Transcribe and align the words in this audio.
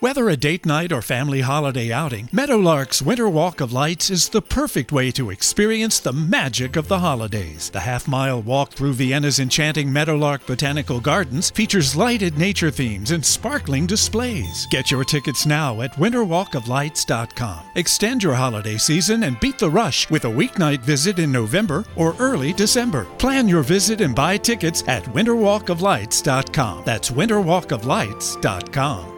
Whether 0.00 0.28
a 0.28 0.36
date 0.36 0.64
night 0.64 0.92
or 0.92 1.02
family 1.02 1.40
holiday 1.40 1.90
outing, 1.90 2.28
Meadowlark's 2.30 3.02
Winter 3.02 3.28
Walk 3.28 3.60
of 3.60 3.72
Lights 3.72 4.10
is 4.10 4.28
the 4.28 4.40
perfect 4.40 4.92
way 4.92 5.10
to 5.10 5.30
experience 5.30 5.98
the 5.98 6.12
magic 6.12 6.76
of 6.76 6.86
the 6.86 7.00
holidays. 7.00 7.68
The 7.70 7.80
half 7.80 8.06
mile 8.06 8.40
walk 8.40 8.70
through 8.70 8.92
Vienna's 8.92 9.40
enchanting 9.40 9.92
Meadowlark 9.92 10.46
Botanical 10.46 11.00
Gardens 11.00 11.50
features 11.50 11.96
lighted 11.96 12.38
nature 12.38 12.70
themes 12.70 13.10
and 13.10 13.26
sparkling 13.26 13.88
displays. 13.88 14.68
Get 14.70 14.92
your 14.92 15.02
tickets 15.02 15.46
now 15.46 15.80
at 15.80 15.94
winterwalkoflights.com. 15.94 17.64
Extend 17.74 18.22
your 18.22 18.34
holiday 18.34 18.76
season 18.76 19.24
and 19.24 19.40
beat 19.40 19.58
the 19.58 19.68
rush 19.68 20.08
with 20.10 20.26
a 20.26 20.30
weeknight 20.30 20.82
visit 20.82 21.18
in 21.18 21.32
November 21.32 21.84
or 21.96 22.14
early 22.20 22.52
December. 22.52 23.06
Plan 23.18 23.48
your 23.48 23.64
visit 23.64 24.00
and 24.00 24.14
buy 24.14 24.36
tickets 24.36 24.84
at 24.86 25.02
winterwalkoflights.com. 25.06 26.84
That's 26.84 27.10
winterwalkoflights.com. 27.10 29.17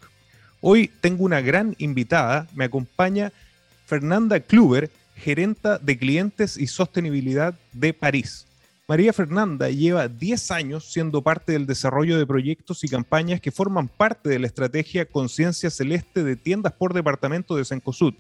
Hoy 0.62 0.92
tengo 1.02 1.24
una 1.24 1.42
gran 1.42 1.74
invitada, 1.80 2.48
me 2.54 2.66
acompaña 2.66 3.34
Fernanda 3.88 4.40
Kluber, 4.40 4.92
gerenta 5.26 5.80
de 5.80 5.98
clientes 5.98 6.56
y 6.56 6.68
sostenibilidad 6.68 7.56
de 7.74 7.96
París. 7.96 8.46
María 8.88 9.12
Fernanda 9.12 9.72
lleva 9.72 10.08
10 10.08 10.52
años 10.52 10.92
siendo 10.92 11.24
parte 11.24 11.54
del 11.54 11.66
desarrollo 11.66 12.20
de 12.20 12.28
proyectos 12.28 12.84
y 12.84 12.88
campañas 12.88 13.42
que 13.42 13.50
forman 13.50 13.88
parte 13.88 14.30
de 14.30 14.38
la 14.38 14.46
estrategia 14.46 15.08
Conciencia 15.08 15.72
Celeste 15.72 16.24
de 16.24 16.36
tiendas 16.36 16.74
por 16.74 16.94
departamento 16.94 17.56
de 17.56 17.66
Sencosud. 17.66 18.14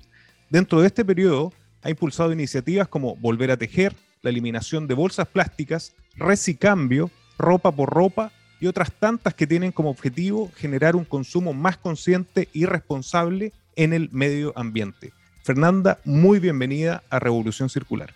Dentro 0.49 0.81
de 0.81 0.87
este 0.87 1.05
periodo, 1.05 1.53
ha 1.83 1.91
impulsado 1.91 2.33
iniciativas 2.33 2.87
como 2.87 3.15
Volver 3.17 3.51
a 3.51 3.57
Tejer, 3.57 3.95
la 4.23 4.31
eliminación 4.31 4.87
de 4.87 4.95
bolsas 4.95 5.27
plásticas, 5.27 5.93
Recicambio, 6.15 7.11
Ropa 7.37 7.71
por 7.71 7.91
Ropa 7.91 8.31
y 8.59 8.65
otras 8.65 8.91
tantas 8.91 9.35
que 9.35 9.45
tienen 9.45 9.71
como 9.71 9.91
objetivo 9.91 10.51
generar 10.55 10.95
un 10.95 11.05
consumo 11.05 11.53
más 11.53 11.77
consciente 11.77 12.49
y 12.51 12.65
responsable 12.65 13.53
en 13.75 13.93
el 13.93 14.09
medio 14.09 14.53
ambiente. 14.55 15.13
Fernanda, 15.45 15.99
muy 16.05 16.39
bienvenida 16.39 17.03
a 17.07 17.19
Revolución 17.19 17.69
Circular. 17.69 18.11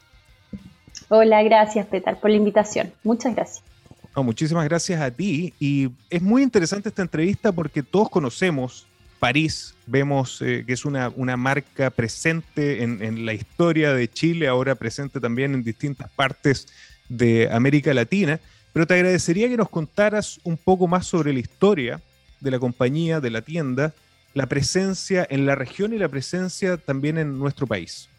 Hola, 1.10 1.44
gracias 1.44 1.86
Petar 1.86 2.20
por 2.20 2.32
la 2.32 2.38
invitación. 2.38 2.92
Muchas 3.04 3.36
gracias. 3.36 3.64
muchísimas 4.16 4.68
gracias 4.68 5.00
a 5.00 5.12
ti. 5.12 5.54
Y 5.60 5.92
es 6.10 6.24
muy 6.24 6.42
interesante 6.42 6.90
esta 6.90 7.04
entrevista 7.04 7.52
porque 7.52 7.84
todos 7.84 8.10
conocemos 8.10 8.88
París, 9.20 9.76
vemos 9.86 10.42
eh, 10.42 10.64
que 10.66 10.74
es 10.74 10.86
una, 10.86 11.12
marca 11.38 11.92
presente 11.92 12.82
en, 12.82 13.04
en, 13.04 13.24
la 13.28 13.34
historia 13.34 13.94
de 13.94 14.10
Chile, 14.10 14.48
ahora 14.48 14.74
presente 14.74 15.20
también 15.20 15.54
en 15.54 15.62
distintas 15.62 16.10
partes 16.10 16.68
de 17.10 17.48
América 17.52 17.94
Latina. 17.94 18.40
Pero 18.74 18.88
te 18.88 18.96
agradecería 18.96 19.48
que 19.48 19.58
nos 19.58 19.70
contaras 19.70 20.40
un 20.44 20.58
poco 20.58 20.88
más 20.88 21.06
sobre 21.06 21.32
la 21.32 21.40
historia 21.40 22.02
de 22.40 22.50
la 22.50 22.58
compañía, 22.58 23.20
de 23.20 23.30
la 23.30 23.44
tienda, 23.44 23.94
la 24.34 24.48
presencia 24.48 25.26
en 25.30 25.46
la 25.46 25.56
región 25.56 25.94
y 25.94 25.98
la 25.98 26.08
presencia 26.08 26.78
también 26.78 27.18
en 27.18 27.40
nuestro 27.40 27.68
país? 27.68 28.10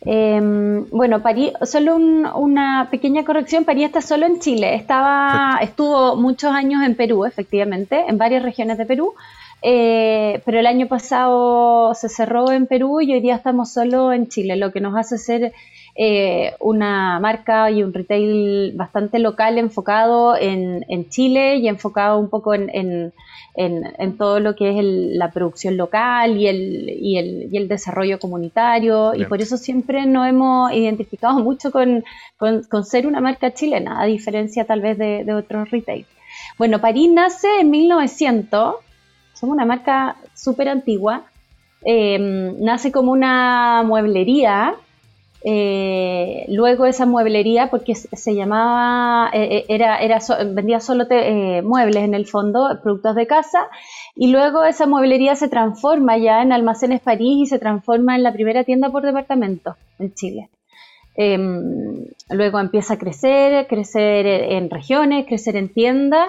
Em, 0.00 0.88
bueno, 0.90 1.22
París, 1.22 1.52
solo 1.64 1.96
una 1.96 2.88
pequeña 2.90 3.24
corrección, 3.24 3.64
París 3.64 3.86
está 3.86 4.00
solo 4.00 4.26
en 4.26 4.38
Chile, 4.38 4.74
estaba, 4.74 5.58
estuvo 5.60 6.14
muchos 6.14 6.52
años 6.52 6.84
en 6.84 6.94
Perú, 6.94 7.24
efectivamente, 7.24 8.04
en 8.06 8.16
varias 8.16 8.44
regiones 8.44 8.78
de 8.78 8.86
Perú, 8.86 9.14
eh, 9.60 10.40
pero 10.44 10.60
el 10.60 10.66
año 10.66 10.86
pasado 10.86 11.94
se 11.94 12.08
cerró 12.08 12.52
en 12.52 12.68
Perú 12.68 13.00
y 13.00 13.12
hoy 13.12 13.20
día 13.20 13.34
estamos 13.34 13.72
solo 13.72 14.12
en 14.12 14.28
Chile, 14.28 14.54
lo 14.54 14.70
que 14.70 14.80
nos 14.80 14.96
hace 14.96 15.18
ser 15.18 15.52
eh, 16.00 16.54
una 16.60 17.18
marca 17.18 17.72
y 17.72 17.82
un 17.82 17.92
retail 17.92 18.72
bastante 18.76 19.18
local 19.18 19.58
enfocado 19.58 20.36
en, 20.36 21.08
Chile 21.08 21.56
y 21.56 21.66
enfocado 21.66 22.20
un 22.20 22.30
poco 22.30 22.54
en, 22.54 23.12
todo 24.16 24.38
lo 24.38 24.54
que 24.54 24.78
es 24.78 24.84
la 24.84 25.32
producción 25.32 25.76
local 25.76 26.36
y 26.36 26.46
el, 27.16 27.68
desarrollo 27.68 28.20
comunitario. 28.20 29.12
Y 29.16 29.24
por 29.24 29.40
eso 29.42 29.56
siempre 29.56 30.06
nos 30.06 30.28
hemos 30.28 30.72
identificado 30.72 31.40
mucho 31.40 31.72
con, 31.72 32.04
ser 32.84 33.08
una 33.08 33.20
marca 33.20 33.52
chilena, 33.52 34.00
a 34.00 34.06
diferencia 34.06 34.64
tal 34.66 34.80
vez 34.80 34.98
de, 34.98 35.34
otros 35.34 35.68
retail. 35.72 36.06
Bueno, 36.58 36.80
París 36.80 37.10
nace 37.12 37.48
en 37.58 37.70
1900, 37.70 38.76
somos 39.34 39.54
una 39.54 39.64
marca 39.64 40.14
súper 40.32 40.68
antigua, 40.68 41.24
eh, 41.84 42.54
nace 42.60 42.92
como 42.92 43.10
una 43.10 43.82
mueblería 43.84 44.76
eh, 45.44 46.44
luego 46.48 46.86
esa 46.86 47.06
mueblería, 47.06 47.70
porque 47.70 47.94
se 47.94 48.34
llamaba, 48.34 49.30
eh, 49.32 49.58
eh, 49.58 49.64
era, 49.68 49.98
era 49.98 50.18
vendía 50.52 50.80
solo 50.80 51.06
muebles 51.62 52.02
en 52.02 52.14
el 52.14 52.26
fondo, 52.26 52.68
productos 52.82 53.14
de 53.14 53.26
casa, 53.26 53.68
y 54.14 54.30
luego 54.32 54.64
esa 54.64 54.86
mueblería 54.86 55.36
se 55.36 55.48
transforma 55.48 56.18
ya 56.18 56.42
en 56.42 56.52
Almacenes 56.52 57.00
París 57.00 57.42
y 57.42 57.46
se 57.46 57.58
transforma 57.58 58.16
en 58.16 58.22
la 58.22 58.32
primera 58.32 58.64
tienda 58.64 58.90
por 58.90 59.04
departamento 59.04 59.76
en 59.98 60.12
Chile. 60.14 60.50
Em, 61.20 62.04
luego 62.30 62.60
empieza 62.60 62.94
a 62.94 62.98
crecer, 62.98 63.66
crecer 63.66 64.24
en 64.24 64.70
regiones, 64.70 65.26
crecer 65.26 65.56
en 65.56 65.68
tiendas. 65.68 66.28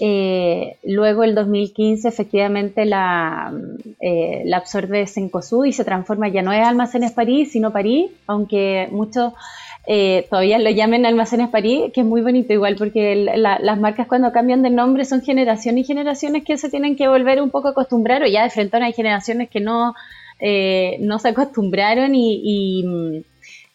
Eh, 0.00 0.78
luego 0.82 1.24
el 1.24 1.34
2015 1.34 2.08
efectivamente 2.08 2.86
la, 2.86 3.52
eh, 4.00 4.40
la 4.46 4.56
absorbe 4.56 5.06
Sencosud 5.06 5.66
y 5.66 5.74
se 5.74 5.84
transforma, 5.84 6.28
ya 6.28 6.40
no 6.40 6.54
es 6.54 6.66
Almacenes 6.66 7.12
París, 7.12 7.52
sino 7.52 7.70
París, 7.70 8.12
aunque 8.26 8.88
muchos 8.90 9.34
eh, 9.86 10.26
todavía 10.30 10.58
lo 10.58 10.70
llamen 10.70 11.04
Almacenes 11.04 11.50
París, 11.50 11.92
que 11.92 12.00
es 12.00 12.06
muy 12.06 12.22
bonito 12.22 12.54
igual, 12.54 12.76
porque 12.76 13.14
las 13.36 13.78
marcas 13.78 14.06
cuando 14.08 14.32
cambian 14.32 14.62
de 14.62 14.70
nombre 14.70 15.04
son 15.04 15.20
generaciones 15.20 15.84
y 15.84 15.86
generaciones 15.86 16.44
que 16.44 16.56
se 16.56 16.70
tienen 16.70 16.96
que 16.96 17.08
volver 17.08 17.42
un 17.42 17.50
poco 17.50 17.68
a 17.68 18.26
ya 18.26 18.44
de 18.44 18.50
frente 18.50 18.78
hay 18.78 18.94
generaciones 18.94 19.50
que 19.50 19.60
no, 19.60 19.94
no 21.00 21.18
se 21.18 21.28
acostumbraron 21.28 22.14
y, 22.14 23.22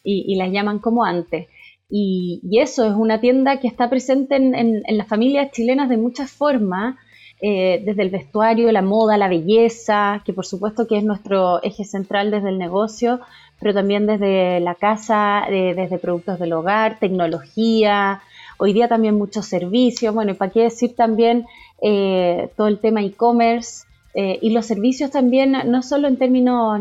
las 0.05 0.51
llaman 0.51 0.79
como 0.79 1.03
antes. 1.03 1.47
Y, 1.89 2.41
eso 2.59 2.85
es 2.85 2.93
una 2.93 3.19
tienda 3.19 3.59
que 3.59 3.67
está 3.67 3.89
presente 3.89 4.35
en, 4.35 4.83
las 4.87 5.07
familias 5.07 5.51
chilenas 5.51 5.89
de 5.89 5.97
muchas 5.97 6.31
formas, 6.31 6.95
eh, 7.41 7.83
desde 7.85 8.03
el 8.03 8.09
vestuario, 8.09 8.71
la 8.71 8.81
moda, 8.81 9.17
la 9.17 9.27
belleza, 9.27 10.21
que 10.25 10.33
por 10.33 10.45
supuesto 10.45 10.87
que 10.87 10.97
es 10.97 11.03
nuestro 11.03 11.61
eje 11.63 11.83
central 11.83 12.31
desde 12.31 12.49
el 12.49 12.57
negocio, 12.57 13.19
pero 13.59 13.73
también 13.73 14.07
desde 14.07 14.59
la 14.61 14.75
casa, 14.75 15.43
desde 15.49 15.97
productos 15.97 16.39
del 16.39 16.53
hogar, 16.53 16.97
tecnología, 16.99 18.21
hoy 18.57 18.73
día 18.73 18.87
también 18.87 19.17
muchos 19.17 19.45
servicios, 19.45 20.13
bueno, 20.13 20.31
y 20.31 20.35
para 20.35 20.51
qué 20.51 20.61
decir 20.61 20.95
también 20.95 21.45
eh, 21.81 22.49
todo 22.55 22.67
el 22.67 22.79
tema 22.79 23.01
e-commerce. 23.03 23.85
Eh, 24.17 24.39
y 24.41 24.51
los 24.51 24.65
servicios 24.65 25.11
también, 25.11 25.51
no 25.65 25.81
solo 25.83 26.07
en 26.07 26.17
términos 26.17 26.79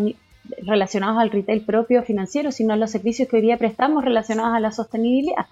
relacionados 0.62 1.18
al 1.18 1.30
retail 1.30 1.62
propio 1.62 2.02
financiero, 2.02 2.52
sino 2.52 2.74
a 2.74 2.76
los 2.76 2.90
servicios 2.90 3.28
que 3.28 3.36
hoy 3.36 3.42
día 3.42 3.58
prestamos 3.58 4.04
relacionados 4.04 4.54
a 4.54 4.60
la 4.60 4.72
sostenibilidad. 4.72 5.46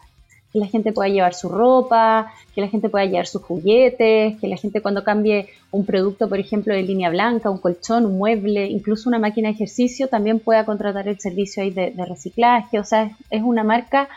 Que 0.52 0.58
la 0.58 0.66
gente 0.66 0.92
pueda 0.92 1.08
llevar 1.08 1.32
su 1.32 1.48
ropa, 1.48 2.30
que 2.54 2.60
la 2.60 2.68
gente 2.68 2.90
pueda 2.90 3.06
llevar 3.06 3.26
sus 3.26 3.42
juguetes, 3.42 4.38
que 4.38 4.48
la 4.48 4.56
gente 4.56 4.82
cuando 4.82 5.02
cambie 5.02 5.48
un 5.70 5.86
producto, 5.86 6.28
por 6.28 6.38
ejemplo, 6.38 6.74
de 6.74 6.82
línea 6.82 7.08
blanca, 7.08 7.48
un 7.48 7.56
colchón, 7.56 8.04
un 8.04 8.18
mueble, 8.18 8.66
incluso 8.66 9.08
una 9.08 9.18
máquina 9.18 9.48
de 9.48 9.54
ejercicio, 9.54 10.08
también 10.08 10.40
pueda 10.40 10.66
contratar 10.66 11.08
el 11.08 11.18
servicio 11.18 11.62
ahí 11.62 11.70
de, 11.70 11.94
reciclaje. 12.06 12.78
O 12.78 12.84
sea, 12.84 13.10
es, 13.30 13.42
una 13.42 13.64
marca 13.64 14.10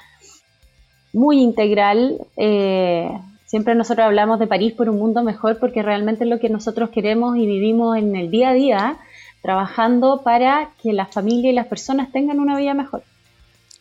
muy 1.14 1.42
integral. 1.42 2.18
Eh, 2.36 3.10
siempre 3.46 3.74
nosotros 3.74 4.06
hablamos 4.06 4.38
de 4.38 4.48
París 4.48 4.74
por 4.74 4.90
un 4.90 5.00
mundo 5.00 5.24
mejor 5.24 5.58
porque 5.58 5.84
realmente 5.84 6.26
es 6.26 6.30
lo 6.30 6.40
que 6.40 6.50
nosotros 6.50 6.90
queremos 6.90 7.38
y 7.38 7.46
vivimos 7.46 7.98
en 7.98 8.14
el 8.18 8.30
día 8.30 8.50
a 8.50 8.54
día 8.54 8.98
trabajando 9.46 10.22
para 10.24 10.72
que 10.82 10.92
la 10.92 11.06
familia 11.06 11.52
y 11.52 11.54
las 11.54 11.68
personas 11.68 12.12
tengan 12.12 12.40
una 12.40 12.58
vida 12.58 12.74
mejor. 12.74 13.04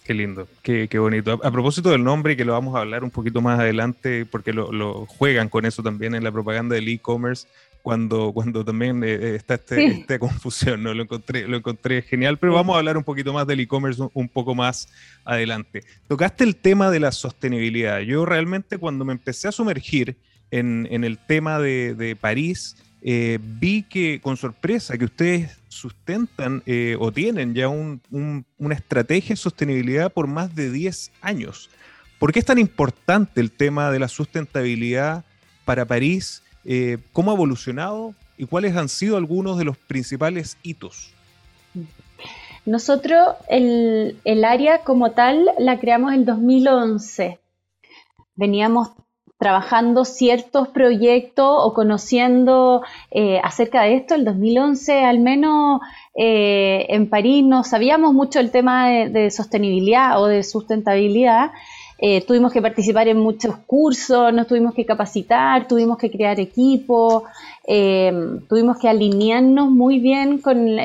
Qué 0.04 0.12
lindo, 0.12 0.46
qué, 0.60 0.86
bonito. 0.98 1.40
A, 1.42 1.50
propósito 1.50 1.88
del 1.88 2.04
nombre, 2.04 2.36
que 2.36 2.44
lo 2.44 2.52
vamos 2.52 2.76
a 2.76 2.80
hablar 2.80 3.02
un 3.02 3.10
poquito 3.10 3.40
más 3.40 3.58
adelante, 3.58 4.26
porque 4.26 4.52
lo, 4.52 5.06
juegan 5.06 5.48
con 5.48 5.64
eso 5.64 5.82
también 5.82 6.14
en 6.14 6.22
la 6.22 6.30
propaganda 6.30 6.74
del 6.74 6.86
e-commerce, 6.88 7.48
cuando, 7.80 8.32
cuando 8.34 8.62
también 8.62 9.02
eh, 9.02 9.14
eh, 9.14 9.34
está 9.36 9.54
este, 9.54 9.86
esta 9.86 10.18
confusión, 10.18 10.82
¿no? 10.82 10.92
Lo 10.92 11.04
encontré, 11.04 11.48
lo 11.48 11.56
encontré 11.56 12.02
genial, 12.02 12.36
pero 12.36 12.52
vamos 12.52 12.74
a 12.76 12.80
hablar 12.80 12.98
un 12.98 13.04
poquito 13.04 13.32
más 13.32 13.46
del 13.46 13.60
e-commerce 13.60 14.02
un, 14.12 14.28
poco 14.28 14.54
más 14.54 14.86
adelante. 15.24 15.82
Tocaste 16.08 16.44
el 16.44 16.56
tema 16.56 16.90
de 16.90 17.00
la 17.00 17.10
sostenibilidad. 17.10 18.00
Yo 18.00 18.26
realmente 18.26 18.76
cuando 18.76 19.06
me 19.06 19.14
empecé 19.14 19.48
a 19.48 19.52
sumergir 19.52 20.16
en, 20.50 20.86
el 20.90 21.16
tema 21.16 21.58
de, 21.58 21.94
de 21.94 22.14
París, 22.14 22.76
eh, 23.06 23.38
vi 23.38 23.82
que 23.82 24.18
con 24.22 24.38
sorpresa 24.38 24.96
que 24.96 25.04
ustedes 25.04 25.58
sustentan 25.68 26.62
eh, 26.64 26.96
o 26.98 27.12
tienen 27.12 27.54
ya 27.54 27.68
una 27.68 28.74
estrategia 28.74 29.34
de 29.34 29.36
sostenibilidad 29.36 30.10
por 30.10 30.26
más 30.26 30.54
de 30.54 30.70
10 30.70 31.12
años. 31.20 31.68
¿Por 32.18 32.32
qué 32.32 32.38
es 32.38 32.46
tan 32.46 32.58
importante 32.58 33.42
el 33.42 33.50
tema 33.50 33.90
de 33.90 33.98
la 33.98 34.08
sustentabilidad 34.08 35.22
para 35.66 35.84
París? 35.84 36.42
Eh, 36.64 36.96
¿Cómo 37.12 37.30
ha 37.30 37.34
evolucionado 37.34 38.14
y 38.38 38.46
cuáles 38.46 38.74
han 38.74 38.88
sido 38.88 39.18
algunos 39.18 39.58
de 39.58 39.64
los 39.64 39.76
principales 39.76 40.56
hitos? 40.62 41.12
Nosotros 42.64 43.34
el, 43.50 44.18
el 44.24 44.44
área 44.46 44.78
como 44.78 45.10
tal 45.12 45.50
la 45.58 45.78
creamos 45.78 46.14
en 46.14 46.24
2011. 46.24 47.38
Veníamos 48.34 48.92
trabajando 49.38 50.04
ciertos 50.04 50.68
proyectos 50.68 51.46
o 51.48 51.74
conociendo 51.74 52.82
eh, 53.10 53.40
acerca 53.42 53.82
de 53.82 53.96
esto. 53.96 54.14
El 54.14 54.24
2011, 54.24 55.04
al 55.04 55.18
menos 55.18 55.80
eh, 56.14 56.86
en 56.88 57.08
París, 57.08 57.44
no 57.44 57.64
sabíamos 57.64 58.14
mucho 58.14 58.38
el 58.40 58.50
tema 58.50 58.88
de, 58.88 59.30
sostenibilidad 59.30 60.22
o 60.22 60.26
de 60.26 60.42
sustentabilidad. 60.44 61.50
Eh, 61.98 62.20
tuvimos 62.22 62.52
que 62.52 62.60
participar 62.60 63.08
en 63.08 63.18
muchos 63.18 63.56
cursos, 63.66 64.32
nos 64.32 64.46
tuvimos 64.46 64.74
que 64.74 64.84
capacitar, 64.84 65.66
tuvimos 65.66 65.96
que 65.98 66.10
crear 66.10 66.38
equipos, 66.38 67.22
tuvimos 68.48 68.78
que 68.78 68.88
alinearnos 68.88 69.70
muy 69.70 70.00
bien 70.00 70.38
con, 70.38 70.76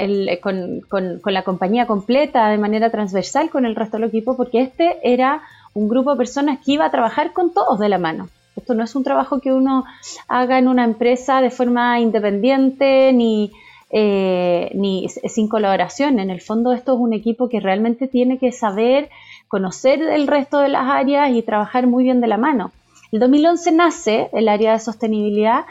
con 0.42 1.34
la 1.34 1.44
compañía 1.44 1.86
completa 1.88 2.48
de 2.50 2.58
manera 2.58 2.90
transversal 2.90 3.50
con 3.50 3.66
el 3.66 3.76
resto 3.76 3.98
del 3.98 4.08
equipo, 4.08 4.38
porque 4.38 4.62
este 4.62 4.98
era 5.04 5.42
un 5.74 5.88
grupo 5.88 6.12
de 6.12 6.18
personas 6.18 6.60
que 6.64 6.74
iba 6.74 6.86
a 6.86 6.92
trabajar 6.92 7.34
con 7.34 7.54
todos 7.54 7.80
de 7.80 7.90
la 7.90 7.98
mano. 7.98 8.30
Esto 8.60 8.74
no 8.74 8.84
es 8.84 8.94
un 8.96 9.06
trabajo 9.06 9.40
que 9.40 9.54
uno 9.54 9.86
haga 10.28 10.60
en 10.60 10.68
una 10.68 10.84
empresa 10.84 11.42
de 11.42 11.50
forma 11.50 12.00
independiente 12.02 13.14
ni, 13.14 13.52
eh, 13.90 14.70
ni 14.74 15.08
sin 15.08 15.48
colaboración. 15.48 16.20
En 16.20 16.30
el 16.30 16.42
fondo 16.42 16.74
esto 16.74 16.94
es 16.94 17.00
un 17.00 17.14
equipo 17.14 17.48
que 17.48 17.62
realmente 17.62 18.08
tiene 18.08 18.38
que 18.38 18.52
saber 18.52 19.10
conocer 19.48 20.02
el 20.02 20.28
resto 20.28 20.60
de 20.60 20.68
las 20.68 20.90
áreas 20.90 21.32
y 21.32 21.42
trabajar 21.42 21.88
muy 21.88 22.04
bien 22.04 22.20
de 22.20 22.28
la 22.28 22.38
mano. 22.38 22.72
El 23.14 23.20
2011 23.22 23.72
nace 23.72 24.30
el 24.34 24.50
área 24.50 24.74
de 24.74 24.80
sostenibilidad 24.80 25.64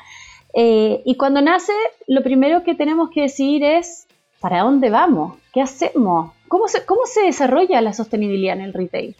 eh, 0.54 1.02
y 1.04 1.16
cuando 1.16 1.42
nace 1.42 1.72
lo 2.06 2.22
primero 2.22 2.64
que 2.64 2.74
tenemos 2.74 3.10
que 3.10 3.20
decidir 3.22 3.64
es 3.64 4.06
¿para 4.40 4.62
dónde 4.62 4.88
vamos? 4.88 5.34
¿Qué 5.52 5.60
hacemos? 5.60 6.32
¿Cómo 6.48 6.64
cómo 6.86 7.02
se 7.04 7.20
desarrolla 7.22 7.82
la 7.82 7.92
sostenibilidad 7.92 8.56
en 8.56 8.62
el 8.62 8.72
retail? 8.72 9.14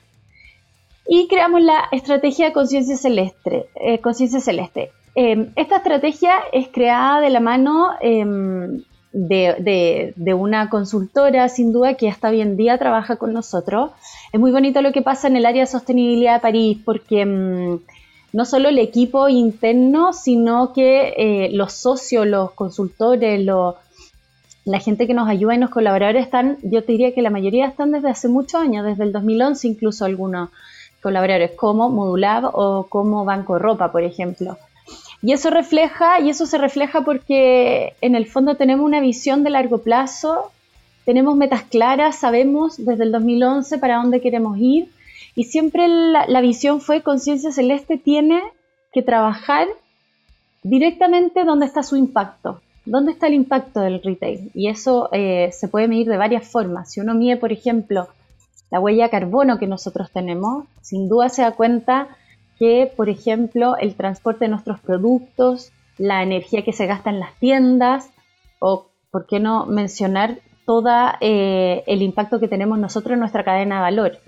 Y 1.08 1.26
creamos 1.26 1.62
la 1.62 1.88
estrategia 1.90 2.52
conciencia 2.52 2.96
celeste. 2.96 3.70
Eh, 3.76 3.98
conciencia 4.00 4.40
celeste. 4.40 4.92
Em, 5.14 5.50
esta 5.56 5.78
estrategia 5.78 6.34
es 6.52 6.68
creada 6.68 7.20
de 7.20 7.30
la 7.30 7.40
mano 7.40 7.88
em, 8.02 8.82
de, 9.10 10.34
una 10.38 10.68
consultora, 10.68 11.48
sin 11.48 11.72
duda, 11.72 11.94
que 11.94 12.10
hasta 12.10 12.28
hoy 12.28 12.42
en 12.42 12.58
día 12.58 12.76
trabaja 12.76 13.16
con 13.16 13.32
nosotros. 13.32 13.92
Es 14.32 14.38
muy 14.38 14.52
bonito 14.52 14.82
lo 14.82 14.92
que 14.92 15.00
pasa 15.00 15.28
en 15.28 15.36
el 15.36 15.46
área 15.46 15.62
de 15.62 15.66
sostenibilidad 15.66 16.34
de 16.34 16.40
París, 16.40 16.78
porque 16.84 17.22
em, 17.22 17.80
no 18.34 18.44
solo 18.44 18.68
el 18.68 18.78
equipo 18.78 19.30
interno, 19.30 20.12
sino 20.12 20.74
que 20.74 21.14
eh, 21.16 21.48
los 21.52 21.72
socios, 21.72 22.26
los 22.26 22.50
consultores, 22.50 23.42
la 23.44 24.78
gente 24.78 25.06
que 25.06 25.14
nos 25.14 25.26
ayuda 25.26 25.54
y 25.54 25.58
los 25.58 25.70
colaboradores 25.70 26.26
están, 26.26 26.58
yo 26.62 26.84
te 26.84 26.92
diría 26.92 27.14
que 27.14 27.22
la 27.22 27.30
mayoría 27.30 27.66
están 27.66 27.92
desde 27.92 28.10
hace 28.10 28.28
muchos 28.28 28.60
años, 28.60 28.84
desde 28.84 29.04
el 29.04 29.12
2011 29.12 29.66
incluso 29.68 30.04
algunos 30.04 30.50
colaboradores 31.02 31.52
como 31.52 31.88
Modulab 31.90 32.50
o 32.54 32.86
como 32.88 33.24
Banco 33.24 33.58
Ropa, 33.58 33.92
por 33.92 34.02
ejemplo. 34.02 34.58
Y 35.22 35.32
eso 35.32 35.50
refleja, 35.50 36.20
y 36.20 36.30
eso 36.30 36.46
se 36.46 36.58
refleja 36.58 37.02
porque 37.02 37.94
en 38.00 38.14
el 38.14 38.26
fondo 38.26 38.54
tenemos 38.54 38.86
una 38.86 39.00
visión 39.00 39.42
de 39.42 39.50
largo 39.50 39.78
plazo, 39.78 40.52
tenemos 41.04 41.36
metas 41.36 41.62
claras, 41.62 42.16
sabemos 42.16 42.76
desde 42.76 43.04
el 43.04 43.12
2011 43.12 43.78
para 43.78 43.96
dónde 43.96 44.20
queremos 44.20 44.58
ir 44.58 44.90
y 45.34 45.44
siempre 45.44 45.86
la, 45.88 46.40
visión 46.40 46.80
fue 46.80 47.02
Conciencia 47.02 47.52
Celeste 47.52 47.96
tiene 47.96 48.42
que 48.92 49.02
trabajar 49.02 49.68
directamente 50.62 51.44
donde 51.44 51.66
está 51.66 51.82
su 51.82 51.96
impacto, 51.96 52.60
dónde 52.84 53.12
está 53.12 53.28
el 53.28 53.34
impacto 53.34 53.80
del 53.80 54.02
retail. 54.02 54.50
Y 54.52 54.68
eso 54.68 55.08
eh, 55.12 55.50
se 55.52 55.68
puede 55.68 55.86
medir 55.86 56.08
de 56.08 56.16
varias 56.16 56.48
formas. 56.48 56.90
Si 56.90 57.00
uno 57.00 57.14
mide, 57.14 57.36
por 57.36 57.52
ejemplo, 57.52 58.08
la 58.70 58.80
huella 58.80 59.08
carbono 59.08 59.58
que 59.58 59.66
nosotros 59.66 60.10
tenemos, 60.10 60.64
sin 60.82 61.08
duda 61.08 61.28
se 61.28 61.42
da 61.42 61.52
cuenta 61.52 62.08
que, 62.58 62.92
por 62.96 63.08
ejemplo, 63.08 63.76
el 63.78 63.94
transporte 63.94 64.44
de 64.44 64.50
nuestros 64.50 64.80
productos, 64.80 65.70
la 65.96 66.22
energía 66.22 66.64
que 66.64 66.72
se 66.72 66.86
gasta 66.86 67.10
en 67.10 67.20
las 67.20 67.34
tiendas, 67.38 68.10
o, 68.58 68.88
¿por 69.10 69.26
qué 69.26 69.40
no 69.40 69.66
mencionar 69.66 70.38
todo 70.66 70.90
eh, 71.20 71.82
el 71.86 72.02
impacto 72.02 72.40
que 72.40 72.48
tenemos 72.48 72.78
nosotros 72.78 73.14
en 73.14 73.20
nuestra 73.20 73.44
cadena 73.44 73.76
de 73.76 73.82
valor? 73.82 74.18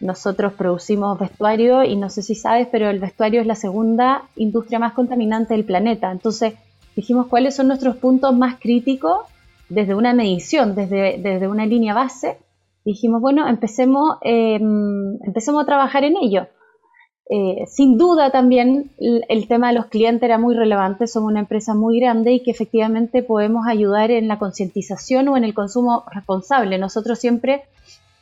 Nosotros 0.00 0.52
producimos 0.52 1.18
vestuario 1.18 1.82
y 1.84 1.96
no 1.96 2.10
sé 2.10 2.22
si 2.22 2.34
sabes, 2.34 2.68
pero 2.70 2.90
el 2.90 2.98
vestuario 2.98 3.40
es 3.40 3.46
la 3.46 3.54
segunda 3.54 4.24
industria 4.36 4.78
más 4.78 4.92
contaminante 4.92 5.54
del 5.54 5.64
planeta. 5.64 6.10
Entonces, 6.10 6.54
dijimos 6.94 7.26
cuáles 7.28 7.56
son 7.56 7.68
nuestros 7.68 7.96
puntos 7.96 8.34
más 8.34 8.56
críticos 8.60 9.20
desde 9.68 9.94
una 9.94 10.12
medición, 10.12 10.74
desde, 10.74 11.18
desde 11.18 11.48
una 11.48 11.66
línea 11.66 11.94
base 11.94 12.36
dijimos, 12.84 13.20
bueno, 13.20 13.48
empecemos, 13.48 14.16
em, 14.22 15.18
empecemos 15.24 15.62
a 15.62 15.66
trabajar 15.66 16.04
en 16.04 16.16
ello. 16.16 16.46
Eh, 17.30 17.64
sin 17.66 17.96
duda 17.96 18.30
también 18.30 18.90
el, 18.98 19.48
tema 19.48 19.68
de 19.68 19.74
los 19.74 19.86
clientes 19.86 20.22
era 20.22 20.38
muy 20.38 20.54
relevante, 20.54 21.06
somos 21.06 21.30
una 21.30 21.40
empresa 21.40 21.72
muy 21.72 21.98
grande 21.98 22.32
y 22.32 22.42
que 22.42 22.50
efectivamente 22.50 23.22
podemos 23.22 23.66
ayudar 23.66 24.10
en 24.10 24.28
la 24.28 24.38
concientización 24.38 25.28
o 25.28 25.36
en 25.36 25.44
el 25.44 25.54
consumo 25.54 26.04
responsable. 26.12 26.78
Nosotros 26.78 27.18
siempre, 27.18 27.62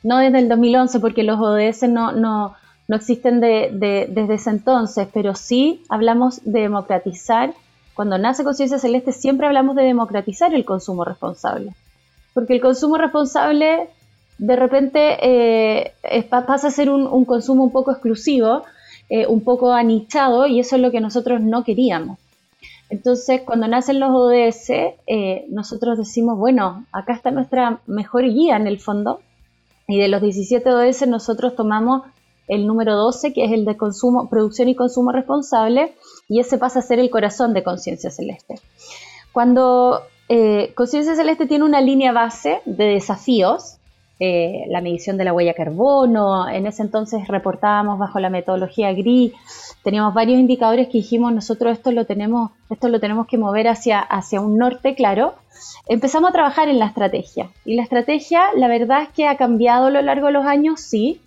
no 0.03 0.19
desde 0.19 0.39
el 0.39 0.49
2011, 0.49 1.01
porque 1.01 1.25
los 1.25 1.41
ODS 1.41 1.89
no, 1.89 2.13
no, 2.13 2.55
no 2.87 2.97
existen 2.97 3.41
desde 3.41 4.35
ese 4.35 4.51
entonces, 4.51 5.09
pero 5.13 5.35
sí 5.35 5.83
hablamos 5.89 6.45
de 6.45 6.61
democratizar. 6.61 7.55
Cuando 7.95 8.19
nace 8.19 8.45
Conciencia 8.45 8.79
Celeste 8.79 9.13
siempre 9.13 9.47
hablamos 9.47 9.77
de 9.77 9.83
democratizar 9.83 10.55
el 10.55 10.65
consumo 10.65 11.05
responsable, 11.05 11.73
porque 12.35 12.55
el 12.55 12.61
consumo 12.61 12.97
responsable 12.97 13.89
de 14.41 14.57
repente 14.57 15.19
eh, 15.21 15.93
pasa 16.31 16.69
a 16.69 16.71
ser 16.71 16.89
un, 16.89 17.25
consumo 17.27 17.63
un 17.63 17.73
poco 17.73 17.93
exclusivo, 17.93 18.63
eh, 19.11 19.27
un 19.27 19.43
poco 19.43 19.73
anichado, 19.73 20.47
y 20.47 20.61
eso 20.61 20.77
es 20.77 20.83
lo 20.83 20.91
que 20.91 21.01
nosotros 21.01 21.43
no 21.43 21.63
queríamos. 21.63 22.19
Entonces, 22.89 23.43
cuando 23.45 23.69
nacen 23.69 24.01
los 24.01 24.11
ODS, 24.11 24.71
eh, 25.07 25.45
nosotros 25.51 25.99
decimos, 25.99 26.39
bueno, 26.39 26.87
acá 26.91 27.13
está 27.13 27.31
nuestra 27.31 27.81
mejor 27.87 28.25
guía 28.25 28.57
en 28.57 28.67
el 28.67 28.81
fondo, 28.81 29.21
y 29.87 29.99
de 29.99 30.09
los 30.09 30.23
17 30.23 30.73
ODS 30.73 31.07
nosotros 31.07 31.55
tomamos 31.55 32.03
el 32.49 32.67
número 32.67 32.97
12, 32.97 33.35
que 33.35 33.45
es 33.45 33.53
el 33.53 33.67
de 33.67 33.77
consumo, 33.77 34.31
producción 34.31 34.71
y 34.71 34.75
consumo 34.75 35.13
responsable, 35.13 35.95
y 36.31 36.41
ese 36.41 36.57
pasa 36.57 36.79
a 36.79 36.83
ser 36.83 36.99
el 36.99 37.11
corazón 37.11 37.53
de 37.53 37.63
Conciencia 37.63 38.11
Celeste. 38.11 38.55
Cuando 39.33 40.01
Conciencia 40.75 41.15
Celeste 41.15 41.47
tiene 41.47 41.65
una 41.65 41.81
línea 41.81 42.13
base 42.13 42.63
de 42.65 42.85
desafíos, 42.85 43.80
eh, 44.23 44.67
la 44.69 44.83
medición 44.83 45.17
de 45.17 45.25
la 45.25 45.33
huella 45.33 45.55
carbono, 45.55 46.47
en 46.47 46.67
ese 46.67 46.83
entonces 46.83 47.27
reportábamos 47.27 47.99
bajo 47.99 48.21
la 48.21 48.29
metodología 48.29 48.93
GRI, 48.93 49.33
teníamos 49.83 50.13
varios 50.13 50.39
indicadores 50.39 50.89
que 50.89 50.99
dijimos 50.99 51.33
nosotros 51.33 51.73
esto 51.73 51.91
lo 51.91 52.05
tenemos, 52.05 52.51
esto 52.69 52.89
lo 52.89 53.01
tenemos 53.01 53.27
que 53.27 53.39
mover 53.39 53.67
hacia, 53.67 53.99
hacia 53.99 54.43
un 54.43 54.59
norte 54.59 54.95
claro. 54.95 55.33
Empezamos 55.89 56.29
a 56.29 56.33
trabajar 56.35 56.69
en 56.69 56.79
la 56.79 56.85
estrategia 56.85 57.49
y 57.65 57.77
la 57.77 57.83
estrategia 57.83 58.43
la 58.55 58.69
verdad 58.69 59.05
es 59.05 59.09
que 59.09 59.27
ha 59.27 59.39
cambiado 59.39 59.87
a 59.87 59.91
lo 59.91 60.03
largo 60.03 60.27
de 60.27 60.35
los 60.35 60.45
años, 60.45 60.83
sí, 60.83 61.23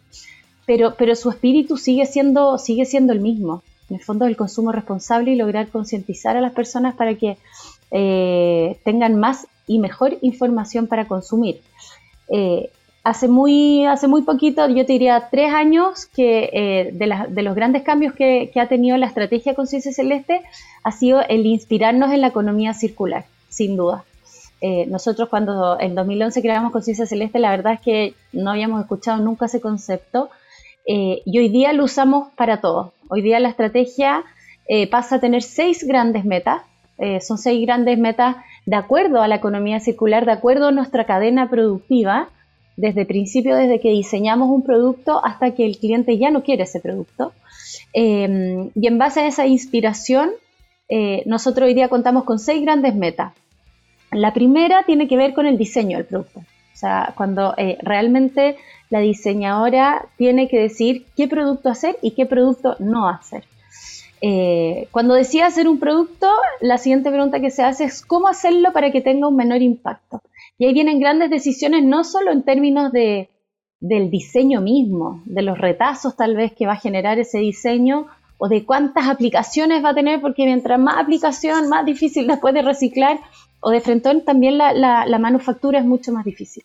pero, 0.67 0.93
pero 0.95 1.15
su 1.15 1.31
espíritu 1.31 1.77
sigue 1.77 2.05
siendo, 2.05 2.59
sigue 2.59 2.85
siendo 2.85 3.11
el 3.11 3.21
mismo. 3.21 3.63
En 3.89 3.95
el 3.95 4.03
fondo 4.03 4.27
el 4.27 4.37
consumo 4.37 4.71
responsable 4.71 5.31
y 5.31 5.35
lograr 5.35 5.67
concientizar 5.69 6.37
a 6.37 6.41
las 6.41 6.53
personas 6.53 6.93
para 6.93 7.15
que 7.15 7.37
eh, 7.89 8.79
tengan 8.85 9.19
más 9.19 9.47
y 9.65 9.79
mejor 9.79 10.17
información 10.21 10.85
para 10.85 11.07
consumir. 11.07 11.59
Eh, 12.29 12.69
hace 13.03 13.27
muy, 13.27 13.85
hace 13.85 14.07
muy 14.07 14.21
poquito, 14.21 14.67
yo 14.69 14.85
te 14.85 14.93
diría 14.93 15.27
tres 15.29 15.53
años, 15.53 16.05
que 16.05 16.49
eh, 16.53 16.89
de, 16.93 17.43
los 17.43 17.55
grandes 17.55 17.83
cambios 17.83 18.13
que, 18.13 18.51
ha 18.55 18.67
tenido 18.67 18.97
la 18.97 19.07
estrategia 19.07 19.55
Conciencia 19.55 19.91
Celeste 19.91 20.41
ha 20.83 20.91
sido 20.91 21.21
el 21.21 21.45
inspirarnos 21.45 22.11
en 22.11 22.21
la 22.21 22.27
economía 22.27 22.73
circular, 22.73 23.25
sin 23.49 23.75
duda. 23.75 24.05
Eh, 24.61 24.85
nosotros 24.87 25.27
cuando 25.27 25.77
en 25.79 25.93
2011 25.93 26.41
creamos 26.41 26.71
Conciencia 26.71 27.05
Celeste, 27.05 27.39
la 27.39 27.51
verdad 27.51 27.73
es 27.73 27.81
que 27.81 28.13
no 28.31 28.51
habíamos 28.51 28.81
escuchado 28.81 29.21
nunca 29.21 29.47
ese 29.47 29.59
concepto 29.59 30.29
eh, 30.85 31.21
y 31.25 31.37
hoy 31.37 31.49
día 31.49 31.73
lo 31.73 31.83
usamos 31.83 32.29
para 32.37 32.61
todo. 32.61 32.93
Hoy 33.09 33.21
día 33.21 33.41
la 33.41 33.49
estrategia 33.49 34.23
eh, 34.69 34.89
pasa 34.89 35.17
a 35.17 35.19
tener 35.19 35.43
seis 35.43 35.85
grandes 35.85 36.23
metas. 36.23 36.61
son 37.19 37.37
seis 37.37 37.59
grandes 37.65 37.97
metas 37.97 38.37
de 38.65 38.77
acuerdo 38.77 39.21
a 39.21 39.27
la 39.27 39.35
economía 39.35 39.81
circular, 39.81 40.25
de 40.25 40.31
acuerdo 40.31 40.67
a 40.67 40.71
nuestra 40.71 41.05
cadena 41.05 41.49
productiva, 41.49 42.29
desde 42.75 43.05
principio, 43.05 43.55
desde 43.55 43.79
que 43.79 43.89
diseñamos 43.89 44.49
un 44.49 44.63
producto 44.63 45.23
hasta 45.23 45.51
que 45.51 45.65
el 45.65 45.77
cliente 45.77 46.17
ya 46.17 46.31
no 46.31 46.43
quiere 46.43 46.63
ese 46.63 46.79
producto. 46.79 47.33
y 47.93 48.87
en 48.87 48.97
base 48.97 49.21
a 49.21 49.27
esa 49.27 49.45
inspiración, 49.45 50.31
nosotros 51.25 51.67
hoy 51.67 51.73
día 51.73 51.89
contamos 51.89 52.23
con 52.23 52.39
seis 52.39 52.61
grandes 52.61 52.95
metas. 52.95 53.33
La 54.13 54.33
primera 54.33 54.83
tiene 54.83 55.07
que 55.07 55.17
ver 55.17 55.33
con 55.33 55.45
el 55.45 55.57
diseño 55.57 55.97
del 55.97 56.05
producto. 56.05 56.39
O 56.39 56.75
sea, 56.75 57.13
cuando 57.15 57.53
eh, 57.57 57.77
realmente 57.81 58.57
la 58.89 58.99
diseñadora 58.99 60.05
tiene 60.17 60.47
que 60.47 60.59
decir 60.59 61.05
qué 61.15 61.27
producto 61.27 61.69
hacer 61.69 61.97
y 62.01 62.11
qué 62.11 62.25
producto 62.25 62.75
no 62.79 63.07
hacer. 63.07 63.43
Eh, 64.21 64.87
cuando 64.91 65.13
decide 65.15 65.43
hacer 65.43 65.67
un 65.67 65.79
producto, 65.79 66.29
la 66.61 66.77
siguiente 66.77 67.09
pregunta 67.09 67.39
que 67.39 67.51
se 67.51 67.63
hace 67.63 67.85
es 67.85 68.05
cómo 68.05 68.27
hacerlo 68.27 68.71
para 68.71 68.91
que 68.91 69.01
tenga 69.01 69.27
un 69.27 69.35
menor 69.35 69.61
impacto. 69.61 70.21
Y 70.57 70.65
ahí 70.65 70.73
vienen 70.73 70.99
grandes 70.99 71.29
decisiones, 71.29 71.83
no 71.83 72.03
solo 72.03 72.31
en 72.31 72.43
términos 72.43 72.91
de, 72.91 73.29
del 73.83 74.09
diseño 74.09 74.61
mismo, 74.61 75.21
de 75.25 75.41
los 75.41 75.57
retazos 75.57 76.15
tal 76.15 76.37
vez 76.37 76.53
que 76.53 76.65
va 76.65 76.73
a 76.73 76.77
generar 76.77 77.19
ese 77.19 77.39
diseño 77.39 78.07
o 78.37 78.47
de 78.47 78.65
cuántas 78.65 79.09
aplicaciones 79.09 79.83
va 79.83 79.89
a 79.89 79.93
tener, 79.93 80.21
porque 80.21 80.45
mientras 80.45 80.79
más 80.79 80.97
aplicación, 80.97 81.69
más 81.69 81.85
difícil 81.85 82.27
después 82.27 82.53
de 82.53 82.61
reciclar 82.61 83.19
o 83.59 83.71
de 83.71 83.81
frentón 83.81 84.23
también 84.23 84.57
la, 84.57 85.17
manufactura 85.19 85.79
es 85.79 85.85
mucho 85.85 86.11
más 86.11 86.25
difícil, 86.25 86.63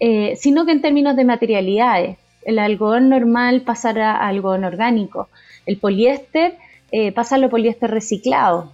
eh, 0.00 0.36
sino 0.36 0.64
que 0.64 0.72
en 0.72 0.82
términos 0.82 1.16
de 1.16 1.24
materialidades, 1.24 2.18
el 2.44 2.58
algodón 2.58 3.08
normal 3.08 3.62
pasar 3.62 3.98
a, 4.00 4.26
algodón 4.26 4.64
orgánico, 4.64 5.28
el 5.66 5.76
poliéster 5.78 6.56
eh, 6.90 7.12
pasa 7.12 7.36
a 7.36 7.38
lo 7.38 7.50
poliéster 7.50 7.90
reciclado, 7.90 8.72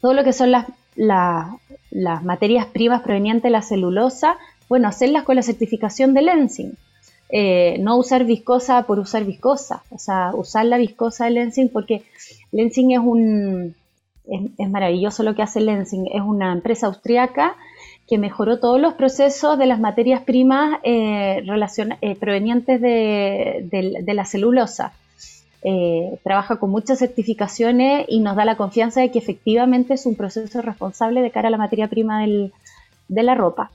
todo 0.00 0.12
lo 0.14 0.24
que 0.24 0.32
son 0.32 0.50
las 0.50 0.66
materias 2.22 2.66
primas 2.66 3.02
provenientes 3.02 3.44
de 3.44 3.50
la 3.50 3.62
celulosa, 3.62 4.36
bueno, 4.68 4.88
hacerlas 4.88 5.24
con 5.24 5.36
la 5.36 5.42
certificación 5.42 6.14
de 6.14 6.22
Lensing. 6.22 6.76
Eh, 7.30 7.76
no 7.80 7.98
usar 7.98 8.24
viscosa 8.24 8.84
por 8.84 8.98
usar 8.98 9.24
viscosa, 9.24 9.82
o 9.90 9.98
sea, 9.98 10.30
usar 10.34 10.64
la 10.64 10.78
viscosa 10.78 11.26
de 11.26 11.32
Lensing 11.32 11.68
porque 11.68 12.02
Lensing 12.52 12.92
es 12.92 13.00
un, 13.00 13.74
es, 14.26 14.70
maravilloso 14.70 15.22
lo 15.22 15.34
que 15.34 15.42
hace 15.42 15.60
Lensing. 15.60 16.06
Es 16.12 16.22
una 16.22 16.52
empresa 16.52 16.86
austriaca 16.86 17.56
que 18.06 18.18
mejoró 18.18 18.58
todos 18.58 18.80
los 18.80 18.94
procesos 18.94 19.58
de 19.58 19.66
las 19.66 19.80
materias 19.80 20.22
primas 20.22 20.78
eh, 20.82 21.42
eh, 22.00 22.16
provenientes 22.16 22.80
de, 22.80 24.02
la 24.06 24.24
celulosa. 24.24 24.92
Eh, 25.62 26.18
trabaja 26.22 26.56
con 26.56 26.70
muchas 26.70 27.00
certificaciones 27.00 28.06
y 28.08 28.20
nos 28.20 28.36
da 28.36 28.44
la 28.44 28.56
confianza 28.56 29.00
de 29.00 29.10
que 29.10 29.18
efectivamente 29.18 29.94
es 29.94 30.06
un 30.06 30.14
proceso 30.14 30.62
responsable 30.62 31.20
de 31.20 31.30
cara 31.30 31.48
a 31.48 31.50
la 31.50 31.58
materia 31.58 31.88
prima 31.88 32.24
de 32.24 33.22
la 33.22 33.34
ropa. 33.34 33.70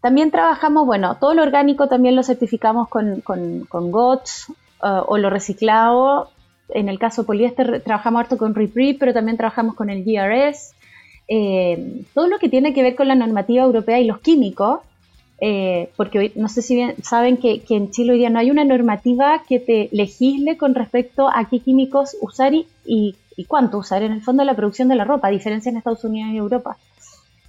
También 0.00 0.30
trabajamos, 0.30 0.86
bueno, 0.86 1.16
todo 1.16 1.34
lo 1.34 1.42
orgánico 1.42 1.88
también 1.88 2.14
lo 2.14 2.22
certificamos 2.22 2.88
con, 2.88 3.22
GOTS 3.70 4.52
o 4.80 5.18
lo 5.18 5.28
reciclado 5.28 6.30
en 6.70 6.88
el 6.88 6.98
caso 6.98 7.24
poliéster 7.24 7.82
trabajamos 7.82 8.20
harto 8.20 8.38
con 8.38 8.54
REPRI, 8.54 8.94
pero 8.94 9.12
también 9.12 9.36
trabajamos 9.36 9.74
con 9.74 9.90
el 9.90 10.04
GRS. 10.04 10.74
Eh, 11.28 12.02
todo 12.14 12.26
lo 12.28 12.38
que 12.38 12.48
tiene 12.48 12.72
que 12.72 12.82
ver 12.82 12.94
con 12.94 13.08
la 13.08 13.14
normativa 13.14 13.64
europea 13.64 14.00
y 14.00 14.04
los 14.04 14.18
químicos, 14.18 14.80
eh, 15.40 15.90
porque 15.96 16.32
no 16.34 16.48
sé 16.48 16.62
si 16.62 16.74
bien 16.74 16.94
saben 17.02 17.36
que, 17.36 17.62
en 17.68 17.90
Chile 17.90 18.12
hoy 18.12 18.18
día 18.18 18.30
no 18.30 18.40
hay 18.40 18.50
una 18.50 18.64
normativa 18.64 19.42
que 19.48 19.60
te 19.60 19.88
legisle 19.92 20.56
con 20.56 20.74
respecto 20.74 21.28
a 21.28 21.48
qué 21.48 21.60
químicos 21.60 22.16
usar 22.20 22.54
y, 22.54 22.66
y, 22.84 23.16
cuánto 23.46 23.78
usar 23.78 24.02
en 24.02 24.12
el 24.12 24.22
fondo 24.22 24.42
la 24.44 24.56
producción 24.56 24.88
de 24.88 24.96
la 24.96 25.04
ropa, 25.04 25.28
a 25.28 25.30
diferencia 25.30 25.70
en 25.70 25.76
Estados 25.76 26.04
Unidos 26.04 26.32
y 26.32 26.36
Europa. 26.38 26.76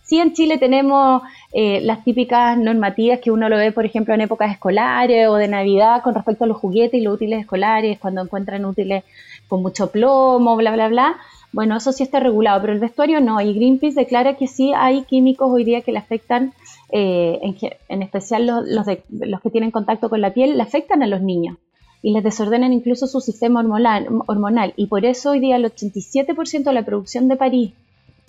Sí, 0.09 0.17
en 0.17 0.33
Chile 0.33 0.57
tenemos 0.57 1.21
eh, 1.53 1.81
las 1.81 2.03
típicas 2.03 2.57
normativas 2.57 3.19
que 3.19 3.29
uno 3.29 3.47
lo 3.47 3.57
ve, 3.57 3.71
por 3.71 3.85
ejemplo, 3.85 4.13
en 4.13 4.21
épocas 4.21 4.51
escolares 4.51 5.27
o 5.27 5.35
de 5.35 5.47
Navidad 5.47 6.01
con 6.01 6.15
respecto 6.15 6.45
a 6.45 6.47
los 6.47 6.57
juguetes 6.57 6.99
y 6.99 7.03
los 7.03 7.13
útiles 7.13 7.41
escolares, 7.41 7.99
cuando 7.99 8.23
encuentran 8.23 8.65
útiles 8.65 9.03
con 9.47 9.61
mucho 9.61 9.91
plomo, 9.91 10.55
bla, 10.55 10.71
bla, 10.71 10.87
bla. 10.87 11.17
Bueno, 11.51 11.77
eso 11.77 11.91
sí 11.91 12.01
está 12.01 12.19
regulado, 12.19 12.59
pero 12.61 12.73
el 12.73 12.79
vestuario 12.79 13.21
no. 13.21 13.39
Y 13.39 13.53
Greenpeace 13.53 13.99
declara 13.99 14.35
que 14.35 14.47
sí 14.47 14.71
hay 14.75 15.03
químicos 15.03 15.51
hoy 15.51 15.63
día 15.63 15.81
que 15.81 15.91
le 15.91 15.99
afectan, 15.99 16.53
eh, 16.91 17.39
en, 17.41 17.55
en, 17.89 18.01
especial 18.01 18.45
los, 18.45 18.67
los, 18.67 18.85
de, 18.85 19.03
los 19.09 19.41
que 19.41 19.49
tienen 19.49 19.71
contacto 19.71 20.09
con 20.09 20.21
la 20.21 20.33
piel, 20.33 20.57
le 20.57 20.63
afectan 20.63 21.03
a 21.03 21.07
los 21.07 21.21
niños 21.21 21.57
y 22.01 22.13
les 22.13 22.23
desordenan 22.23 22.73
incluso 22.73 23.07
su 23.07 23.19
sistema 23.21 23.59
hormonal, 23.59 24.07
hormonal. 24.27 24.73
Y 24.75 24.87
por 24.87 25.05
eso 25.05 25.31
hoy 25.31 25.39
día 25.39 25.57
el 25.57 25.65
87% 25.65 26.63
de 26.63 26.73
la 26.73 26.83
producción 26.83 27.27
de 27.27 27.35
París 27.35 27.73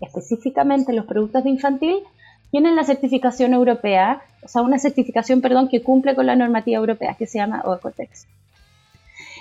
específicamente 0.01 0.93
los 0.93 1.07
productos 1.07 1.45
de 1.45 1.51
infantil, 1.51 1.97
tienen 2.51 2.75
la 2.75 2.85
certificación 2.85 3.55
europea, 3.55 4.23
o 4.43 4.49
sea, 4.49 4.63
una 4.63 4.79
certificación, 4.79 5.41
perdón, 5.41 5.69
que 5.69 5.83
cumple 5.83 6.15
con 6.15 6.27
la 6.27 6.37
normativa 6.37 6.79
europea, 6.79 7.15
que 7.19 7.27
se 7.27 7.39
llama 7.39 7.63
OECOTEX. 7.65 8.27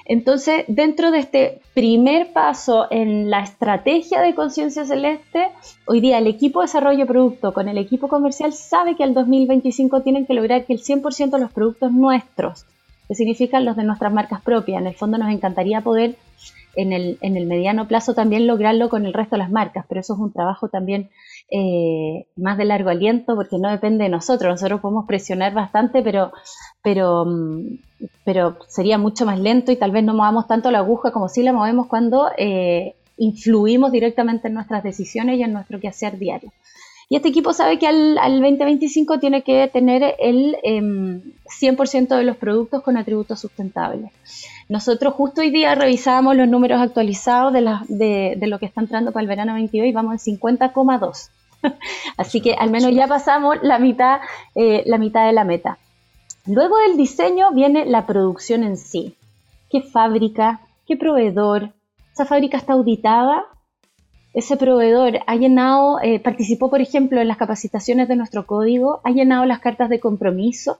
Entonces, 0.10 0.66
dentro 0.68 1.12
de 1.12 1.20
este 1.20 1.62
primer 1.75 2.34
paso 2.34 2.88
en 2.89 3.30
la 3.30 3.42
estrategia 3.42 4.22
de 4.22 4.34
conciencia 4.34 4.84
celeste, 4.84 5.50
hoy 5.86 6.01
día 6.01 6.18
el 6.18 6.25
equipo 6.25 6.62
de 6.62 6.66
desarrollo 6.66 6.98
de 6.98 7.06
producto 7.06 7.54
con 7.54 7.70
el 7.70 7.78
equipo 7.78 8.08
comercial 8.08 8.51
sabe 8.51 8.96
que 8.96 9.04
al 9.04 9.13
2025 9.13 10.01
tienen 10.01 10.25
que 10.25 10.34
lograr 10.34 10.66
que 10.66 10.74
el 10.74 10.80
100% 10.80 11.30
de 11.30 11.39
los 11.39 11.51
productos 11.51 11.92
nuestros, 11.92 12.66
que 13.08 13.13
significan 13.13 13.66
los 13.66 13.75
de 13.75 13.84
nuestras 13.84 14.12
marcas 14.12 14.42
propias, 14.42 14.82
en 14.82 14.88
el 14.88 14.96
fondo 14.96 15.20
nos 15.20 15.32
encantaría 15.32 15.82
poder 15.82 16.16
en 16.76 16.94
el, 16.94 17.18
en 17.22 17.38
el 17.38 17.46
mediano 17.46 17.88
plazo 17.88 18.14
también 18.14 18.48
lograrlo 18.48 18.90
con 18.90 19.06
el 19.06 19.14
resto 19.14 19.36
de 19.36 19.40
las 19.40 19.52
marcas, 19.52 19.86
pero 19.88 20.02
eso 20.02 20.14
es 20.14 20.20
un 20.20 20.32
trabajo 20.32 20.70
también 20.70 21.10
eh, 21.52 22.28
más 22.36 22.58
de 22.58 22.66
largo 22.66 22.90
aliento 22.90 23.36
porque 23.36 23.58
no 23.58 23.70
depende 23.70 24.04
de 24.04 24.10
nosotros. 24.10 24.52
Nosotros 24.52 24.82
podemos 24.82 25.06
presionar 25.06 25.54
bastante, 25.54 26.02
pero, 26.02 26.32
pero, 26.84 27.26
mm, 27.26 27.80
sería 28.68 28.98
mucho 28.98 29.26
más 29.26 29.40
lento 29.40 29.72
y 29.72 29.76
tal 29.76 29.92
vez 29.92 30.04
no 30.04 30.14
movamos 30.14 30.48
tanto 30.48 30.72
la 30.72 30.80
aguja 30.80 31.12
como 31.12 31.28
si 31.28 31.44
la 31.44 31.54
movemos 31.54 31.88
cuando 31.88 32.30
eh, 32.38 32.96
influimos 33.18 33.92
directamente 33.92 34.48
en 34.48 34.54
nuestras 34.54 34.84
decisiones 34.84 35.38
y 35.38 35.44
en 35.44 35.54
nuestro 35.54 35.80
quehacer 35.80 36.18
diario. 36.18 36.52
Y 37.10 37.16
este 37.16 37.30
equipo 37.30 37.54
sabe 37.54 37.80
que 37.80 37.88
al, 37.88 38.20
al 38.20 38.40
2025 38.40 39.20
tiene 39.20 39.42
que 39.42 39.68
tener 39.68 40.16
el 40.20 40.56
100% 41.50 41.96
em, 41.96 42.18
de 42.18 42.24
los 42.24 42.38
productos 42.38 42.84
con 42.84 42.98
atributos 42.98 43.39
sustentables. 43.39 44.12
Nosotros 44.68 45.13
justo 45.13 45.41
hoy 45.41 45.50
día 45.50 45.75
revisábamos 45.75 46.36
los 46.36 46.48
números 46.48 46.82
actualizados 46.82 47.53
de, 47.53 48.38
lo 48.41 48.60
que 48.60 48.65
está 48.65 48.82
entrando 48.82 49.12
para 49.12 49.22
el 49.22 49.27
verano 49.27 49.53
22 49.53 49.88
y 49.88 49.91
vamos 49.91 50.27
en 50.27 50.38
50,2. 50.38 51.29
Así 52.18 52.41
que 52.41 52.53
al 52.53 52.70
menos 52.70 52.94
ya 52.94 53.08
pasamos 53.08 53.58
la 53.62 53.79
mitad, 53.79 54.20
eh, 54.56 54.84
la 54.86 54.98
mitad 54.98 55.25
de 55.25 55.34
la 55.34 55.44
meta. 55.44 55.77
Luego 56.46 56.77
del 56.77 56.98
diseño 56.98 57.51
viene 57.51 57.86
la 57.86 58.06
producción 58.06 58.63
en 58.63 58.77
sí. 58.77 59.15
¿Qué 59.70 59.82
fábrica? 59.82 60.62
¿Qué 60.88 60.96
proveedor? 60.98 61.74
¿Esa 62.13 62.25
fábrica 62.25 62.58
está 62.58 62.74
auditada? 62.74 63.46
ese 64.34 64.58
proveedor 64.58 65.20
ha 65.25 65.36
llenado, 65.36 66.00
eh, 66.01 66.20
participó, 66.20 66.70
por 66.70 66.82
ejemplo, 66.82 67.20
en 67.20 67.27
las 67.27 67.38
capacitaciones 67.38 68.08
de 68.08 68.15
nuestro 68.15 68.46
código, 68.46 69.01
ha 69.03 69.12
llenado 69.12 69.46
las 69.46 69.60
cartas 69.60 69.89
de 69.89 70.00
compromiso. 70.00 70.79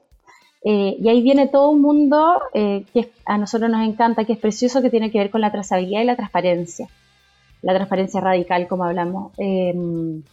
Eh, 0.64 0.98
y 1.00 1.08
ahí 1.08 1.22
viene 1.22 1.48
todo 1.48 1.70
un 1.70 1.82
mundo 1.82 2.42
eh, 2.54 2.84
que 2.94 3.12
a 3.26 3.38
nosotros 3.38 3.70
nos 3.70 3.88
encanta, 3.88 4.26
que 4.26 4.34
es 4.34 4.40
precioso, 4.40 4.82
que 4.82 4.90
tiene 4.90 5.12
que 5.12 5.20
ver 5.20 5.30
con 5.30 5.42
la 5.42 5.52
trazabilidad 5.52 6.02
y 6.02 6.06
la 6.06 6.16
transparencia. 6.16 6.88
La 7.62 7.74
transparencia 7.74 8.22
radical, 8.22 8.68
como 8.68 8.84
hablamos. 8.84 9.32
Em, 9.38 10.24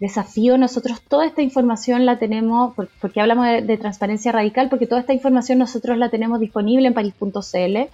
desafío, 0.00 0.58
nosotros 0.58 1.00
toda 1.02 1.26
esta 1.26 1.42
información 1.42 2.06
la 2.06 2.18
tenemos, 2.18 2.74
porque 3.00 3.20
hablamos 3.20 3.46
de, 3.46 3.62
de, 3.62 3.76
transparencia 3.78 4.32
radical, 4.32 4.68
porque 4.68 4.86
toda 4.86 5.00
esta 5.00 5.14
información 5.14 5.58
nosotros 5.58 5.98
la 5.98 6.08
tenemos 6.08 6.40
disponible 6.40 6.88
en 6.88 6.94
paris.cl 6.94 7.88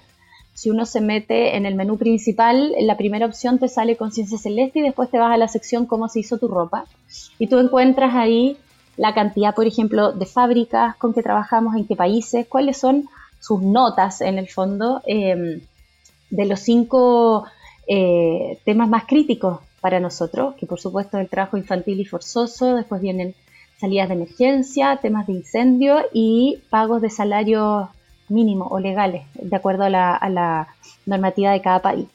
si 0.55 0.71
uno 0.71 0.85
se 0.85 1.01
mete 1.01 1.57
en 1.57 1.65
el 1.65 1.75
menú 1.75 1.97
principal, 1.97 2.75
la 2.81 2.97
primera 2.97 3.27
opción 3.27 3.59
te 3.59 3.69
sale 3.69 3.97
conciencia 3.97 4.37
celeste 4.37 4.81
y 4.81 4.83
después 4.83 5.11
te 5.11 5.19
vas 5.19 5.33
a 5.33 5.37
la 5.37 5.49
sección 5.49 5.87
cómo 5.87 6.09
se 6.09 6.21
hizo 6.21 6.39
tu 6.39 6.49
ropa. 6.49 6.85
Y 7.39 7.47
tú 7.47 7.59
encuentras 7.59 8.15
ahí 8.15 8.59
la 9.01 9.15
cantidad, 9.15 9.55
por 9.55 9.67
ejemplo, 9.67 10.13
de 10.13 10.27
fábricas 10.27 10.95
con 10.97 11.15
que 11.15 11.23
trabajamos, 11.23 11.75
en 11.75 11.87
qué 11.87 11.97
países, 11.97 12.47
cuáles 12.47 12.77
son 12.77 13.09
sus 13.41 13.63
notas 13.63 14.21
en 14.21 14.37
el 14.37 14.47
fondo 14.47 15.01
em, 15.07 15.63
de 16.29 16.45
los 16.45 16.61
cinco 16.61 17.47
eh, 17.89 18.59
temas 18.67 18.91
más 18.91 19.05
críticos 19.07 19.61
para 19.81 20.01
nosotros, 20.01 20.55
que 20.57 20.67
por 20.67 20.79
supuesto 20.79 21.17
es 21.17 21.25
el 21.25 21.31
trabajo 21.31 21.57
infantil 21.57 21.99
y 21.99 22.05
forzoso, 22.05 22.75
después 22.77 23.01
vienen 23.01 23.35
salidas 23.79 24.09
de 24.09 24.17
emergencia, 24.17 24.99
temas 25.01 25.27
de 25.27 25.33
incendio 25.33 26.03
y 26.13 26.59
pagos 26.69 27.01
de 27.01 27.09
salarios 27.09 27.89
mínimo 28.29 28.67
o 28.67 28.81
legales, 28.81 29.23
de 29.33 29.57
acuerdo 29.57 29.85
a 29.85 29.89
la, 29.89 30.69
normativa 31.07 31.53
de 31.53 31.63
cada 31.63 31.81
país. 31.81 32.07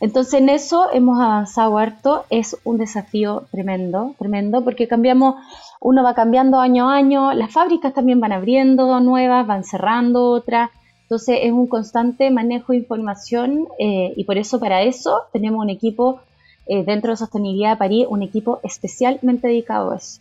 Entonces 0.00 0.34
en 0.34 0.48
eso 0.48 0.86
hemos 0.92 1.20
avanzado 1.20 1.76
harto, 1.78 2.24
es 2.30 2.56
un 2.64 2.78
desafío 2.78 3.44
tremendo, 3.50 4.14
tremendo, 4.18 4.62
porque 4.62 4.86
cambiamos, 4.86 5.36
uno 5.80 6.04
va 6.04 6.14
cambiando 6.14 6.60
año 6.60 6.88
a 6.88 6.94
año, 6.94 7.32
las 7.32 7.52
fábricas 7.52 7.94
también 7.94 8.20
van 8.20 8.32
abriendo 8.32 9.00
nuevas, 9.00 9.46
van 9.46 9.64
cerrando 9.64 10.30
otras, 10.30 10.70
entonces 11.02 11.38
es 11.42 11.52
un 11.52 11.66
constante 11.66 12.30
manejo 12.30 12.72
de 12.72 12.78
información 12.78 13.66
eh, 13.78 14.12
y 14.16 14.24
por 14.24 14.38
eso 14.38 14.60
para 14.60 14.82
eso 14.82 15.22
tenemos 15.32 15.60
un 15.60 15.70
equipo 15.70 16.20
eh, 16.66 16.84
dentro 16.84 17.10
de 17.10 17.16
Sostenibilidad 17.16 17.70
de 17.70 17.76
París, 17.78 18.06
un 18.08 18.22
equipo 18.22 18.60
especialmente 18.62 19.48
dedicado 19.48 19.92
a 19.92 19.96
eso. 19.96 20.20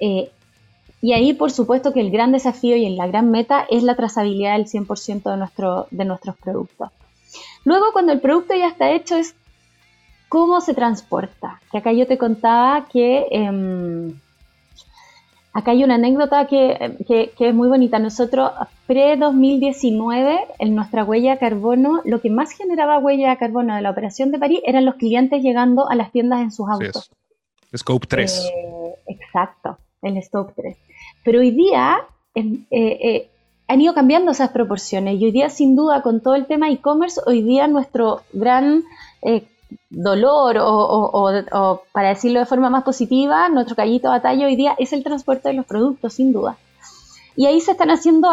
Eh, 0.00 0.30
y 1.00 1.12
ahí, 1.12 1.32
por 1.32 1.50
supuesto, 1.50 1.92
que 1.92 2.00
el 2.00 2.10
gran 2.10 2.32
desafío 2.32 2.76
y 2.76 2.88
la 2.90 3.06
gran 3.06 3.30
meta 3.30 3.64
es 3.70 3.82
la 3.82 3.94
trazabilidad 3.94 4.56
del 4.56 4.66
100% 4.66 5.30
de, 5.30 5.36
nuestro, 5.36 5.86
de 5.90 6.04
nuestros 6.04 6.36
productos. 6.36 6.90
Luego, 7.64 7.92
cuando 7.92 8.12
el 8.12 8.20
producto 8.20 8.54
ya 8.54 8.68
está 8.68 8.90
hecho, 8.90 9.16
es 9.16 9.34
cómo 10.28 10.60
se 10.60 10.74
transporta. 10.74 11.60
Que 11.70 11.78
acá 11.78 11.92
yo 11.92 12.06
te 12.06 12.16
contaba 12.16 12.86
que 12.86 13.26
em, 13.30 14.14
acá 15.52 15.72
hay 15.72 15.84
una 15.84 15.96
anécdota 15.96 16.46
que, 16.46 16.96
es 17.38 17.54
muy 17.54 17.68
bonita. 17.68 17.98
Nosotros, 17.98 18.50
pre-2019, 18.86 20.40
en 20.58 20.74
nuestra 20.74 21.04
huella 21.04 21.32
de 21.32 21.38
carbono, 21.38 22.00
lo 22.04 22.20
que 22.20 22.30
más 22.30 22.52
generaba 22.52 22.98
huella 22.98 23.30
de 23.30 23.36
carbono 23.36 23.74
de 23.74 23.82
la 23.82 23.90
operación 23.90 24.30
de 24.30 24.38
París 24.38 24.60
eran 24.64 24.84
los 24.84 24.94
clientes 24.94 25.42
llegando 25.42 25.90
a 25.90 25.94
las 25.94 26.12
tiendas 26.12 26.40
en 26.40 26.52
sus 26.52 26.68
autos. 26.68 27.10
Scope 27.76 28.06
3. 28.06 28.50
Eh, 28.54 28.94
exacto, 29.08 29.78
el 30.02 30.22
Scope 30.22 30.52
3. 30.56 30.76
Pero 31.24 31.40
hoy 31.40 31.50
día 31.50 31.98
em, 32.34 32.64
eh, 32.70 32.98
eh, 33.02 33.30
han 33.70 33.80
ido 33.80 33.94
cambiando 33.94 34.32
esas 34.32 34.50
proporciones 34.50 35.20
y 35.20 35.26
hoy 35.26 35.30
día 35.30 35.48
sin 35.48 35.76
duda 35.76 36.02
con 36.02 36.20
todo 36.20 36.34
el 36.34 36.46
tema 36.46 36.68
e-commerce, 36.70 37.20
hoy 37.24 37.42
día 37.42 37.68
nuestro 37.68 38.22
gran 38.32 38.82
eh, 39.22 39.46
dolor 39.90 40.56
o, 40.60 41.80
para 41.92 42.08
decirlo 42.08 42.40
de 42.40 42.46
forma 42.46 42.68
más 42.68 42.82
positiva, 42.82 43.48
nuestro 43.48 43.76
callito 43.76 44.08
de 44.08 44.18
batalla 44.18 44.46
hoy 44.46 44.56
día 44.56 44.74
es 44.76 44.92
el 44.92 45.04
transporte 45.04 45.50
de 45.50 45.54
los 45.54 45.66
productos, 45.66 46.14
sin 46.14 46.32
duda. 46.32 46.56
Y 47.36 47.46
ahí 47.46 47.60
se 47.60 47.70
están 47.70 47.92
haciendo 47.92 48.28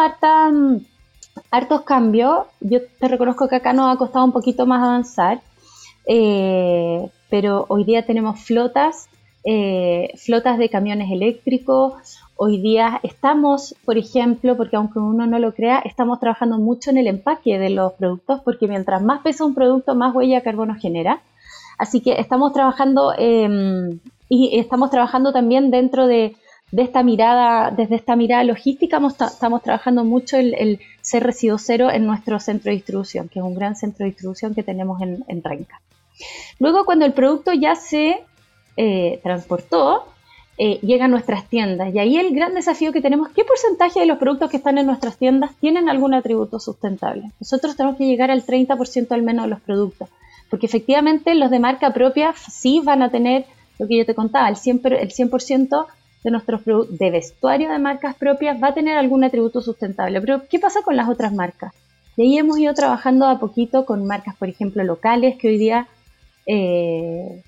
hartos 1.51 1.81
cambios. 1.83 2.47
Yo 2.59 2.79
te 2.99 3.07
reconozco 3.07 3.47
que 3.47 3.57
acá 3.57 3.73
nos 3.73 3.93
ha 3.93 3.99
costado 3.99 4.25
un 4.25 4.31
poquito 4.31 4.65
más 4.65 4.81
avanzar, 4.81 5.41
pero 7.29 7.65
hoy 7.69 7.83
día 7.83 8.03
tenemos 8.07 8.39
flotas 8.39 9.07
eh, 9.49 10.11
flotas 10.17 10.57
de 10.57 10.67
camiones 10.67 11.09
eléctricos. 11.09 12.19
Hoy 12.35 12.59
día 12.59 12.99
estamos, 13.01 13.75
por 13.85 13.97
ejemplo, 13.97 14.57
porque 14.57 14.75
aunque 14.75 14.99
uno 14.99 15.25
no 15.25 15.39
lo 15.39 15.53
crea, 15.53 15.79
estamos 15.79 16.19
trabajando 16.19 16.57
mucho 16.57 16.89
en 16.89 16.97
el 16.97 17.07
empaque 17.07 17.57
de 17.57 17.69
los 17.69 17.93
productos, 17.93 18.41
porque 18.43 18.67
mientras 18.67 19.01
más 19.01 19.21
pesa 19.21 19.45
un 19.45 19.55
producto, 19.55 19.95
más 19.95 20.13
huella 20.13 20.35
de 20.35 20.43
carbono 20.43 20.75
genera. 20.75 21.21
Así 21.77 22.01
que 22.01 22.19
estamos 22.19 22.51
trabajando 22.51 23.13
em, 23.17 23.99
y 24.27 24.59
estamos 24.59 24.91
trabajando 24.91 25.31
también 25.31 25.71
dentro 25.71 26.07
de, 26.07 26.35
esta 26.75 27.01
mirada, 27.01 27.71
desde 27.71 27.95
esta 27.95 28.17
mirada 28.17 28.43
logística, 28.43 28.99
estamos 29.17 29.63
trabajando 29.63 30.03
mucho 30.03 30.35
el, 30.35 30.55
el, 30.55 30.79
ser 30.99 31.23
residuo 31.23 31.57
cero 31.57 31.89
en 31.89 32.05
nuestro 32.05 32.41
centro 32.41 32.69
de 32.69 32.75
distribución, 32.75 33.29
que 33.29 33.39
es 33.39 33.45
un 33.45 33.55
gran 33.55 33.77
centro 33.77 34.03
de 34.03 34.09
distribución 34.09 34.53
que 34.53 34.63
tenemos 34.63 35.01
en, 35.01 35.23
en 35.29 35.41
Renca. 35.41 35.79
Luego, 36.59 36.83
cuando 36.83 37.05
el 37.05 37.13
producto 37.13 37.53
ya 37.53 37.75
se 37.75 38.25
eh, 38.77 39.19
transportó, 39.23 40.05
eh, 40.59 40.79
llega 40.81 41.05
a 41.05 41.07
nuestras 41.07 41.47
tiendas. 41.49 41.93
Y 41.93 41.99
ahí 41.99 42.17
el 42.17 42.33
gran 42.33 42.53
desafío 42.53 42.91
que 42.91 43.01
tenemos, 43.01 43.29
¿qué 43.29 43.43
porcentaje 43.43 43.99
de 43.99 44.05
los 44.05 44.17
productos 44.17 44.49
que 44.49 44.57
están 44.57 44.77
en 44.77 44.87
nuestras 44.87 45.17
tiendas 45.17 45.51
tienen 45.59 45.89
algún 45.89 46.13
atributo 46.13 46.59
sustentable? 46.59 47.31
Nosotros 47.39 47.75
tenemos 47.75 47.97
que 47.97 48.07
llegar 48.07 48.31
al 48.31 48.45
30% 48.45 49.11
al 49.11 49.21
menos 49.21 49.45
de 49.45 49.49
los 49.49 49.59
productos, 49.61 50.09
porque 50.49 50.65
efectivamente 50.65 51.35
los 51.35 51.51
de 51.51 51.59
marca 51.59 51.93
propia 51.93 52.33
sí 52.33 52.81
van 52.83 53.03
a 53.03 53.09
tener 53.11 53.45
lo 53.77 53.87
que 53.87 53.97
yo 53.97 54.05
te 54.05 54.15
contaba, 54.15 54.49
el 54.49 54.55
100%, 54.55 54.97
el 54.99 55.11
100 55.11 55.69
de 56.23 56.31
nuestros 56.31 56.61
de 56.65 57.11
vestuario 57.11 57.69
de 57.69 57.79
marcas 57.79 58.15
propias 58.15 58.61
va 58.61 58.69
a 58.69 58.73
tener 58.73 58.97
algún 58.97 59.23
atributo 59.23 59.61
sustentable. 59.61 60.19
Pero, 60.21 60.47
¿qué 60.49 60.59
pasa 60.59 60.81
con 60.81 60.95
las 60.95 61.07
otras 61.07 61.33
marcas? 61.33 61.73
De 62.15 62.23
ahí 62.23 62.37
hemos 62.37 62.57
ido 62.57 62.73
trabajando 62.73 63.27
a 63.27 63.39
poquito 63.39 63.85
con 63.85 64.07
marcas, 64.07 64.35
por 64.35 64.49
ejemplo, 64.49 64.83
locales 64.83 65.37
que 65.37 65.49
hoy 65.49 65.57
día 65.57 65.87
eh, 66.47 67.43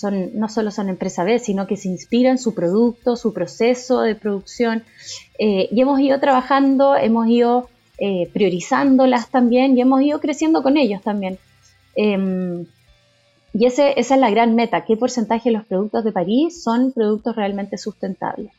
son, 0.00 0.30
no 0.38 0.48
solo 0.48 0.70
son 0.70 0.88
empresa 0.88 1.24
B, 1.24 1.38
sino 1.38 1.66
que 1.66 1.76
se 1.76 1.88
inspiran 1.88 2.38
su 2.38 2.54
producto, 2.54 3.16
su 3.16 3.32
proceso 3.32 4.00
de 4.02 4.14
producción. 4.14 4.82
Eh, 5.38 5.68
y 5.70 5.80
hemos 5.80 6.00
ido 6.00 6.18
trabajando, 6.20 6.96
hemos 6.96 7.28
ido 7.28 7.68
eh, 7.98 8.30
priorizándolas 8.32 9.30
también 9.30 9.76
y 9.76 9.82
hemos 9.82 10.02
ido 10.02 10.20
creciendo 10.20 10.62
con 10.62 10.76
ellos 10.76 11.02
también. 11.02 11.38
Em, 11.94 12.66
y 13.52 13.66
ese, 13.66 13.98
esa 14.00 14.14
es 14.14 14.20
la 14.20 14.30
gran 14.30 14.54
meta, 14.54 14.84
qué 14.84 14.96
porcentaje 14.96 15.50
de 15.50 15.56
los 15.56 15.66
productos 15.66 16.04
de 16.04 16.12
París 16.12 16.62
son 16.62 16.92
productos 16.92 17.36
realmente 17.36 17.76
sustentables. 17.78 18.52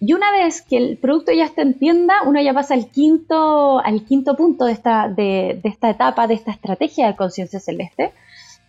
Y 0.00 0.12
una 0.12 0.32
vez 0.32 0.60
que 0.62 0.76
el 0.76 0.98
producto 0.98 1.32
ya 1.32 1.44
está 1.44 1.62
en 1.62 1.74
tienda, 1.74 2.22
uno 2.26 2.40
ya 2.42 2.52
pasa 2.52 2.74
al 2.74 2.90
quinto, 2.90 3.78
al 3.78 4.04
quinto 4.04 4.36
punto 4.36 4.64
de 4.64 4.72
esta, 4.72 5.08
de, 5.08 5.60
de 5.62 5.68
esta 5.68 5.88
etapa, 5.88 6.26
de 6.26 6.34
esta 6.34 6.50
estrategia 6.50 7.06
de 7.06 7.16
conciencia 7.16 7.60
celeste, 7.60 8.12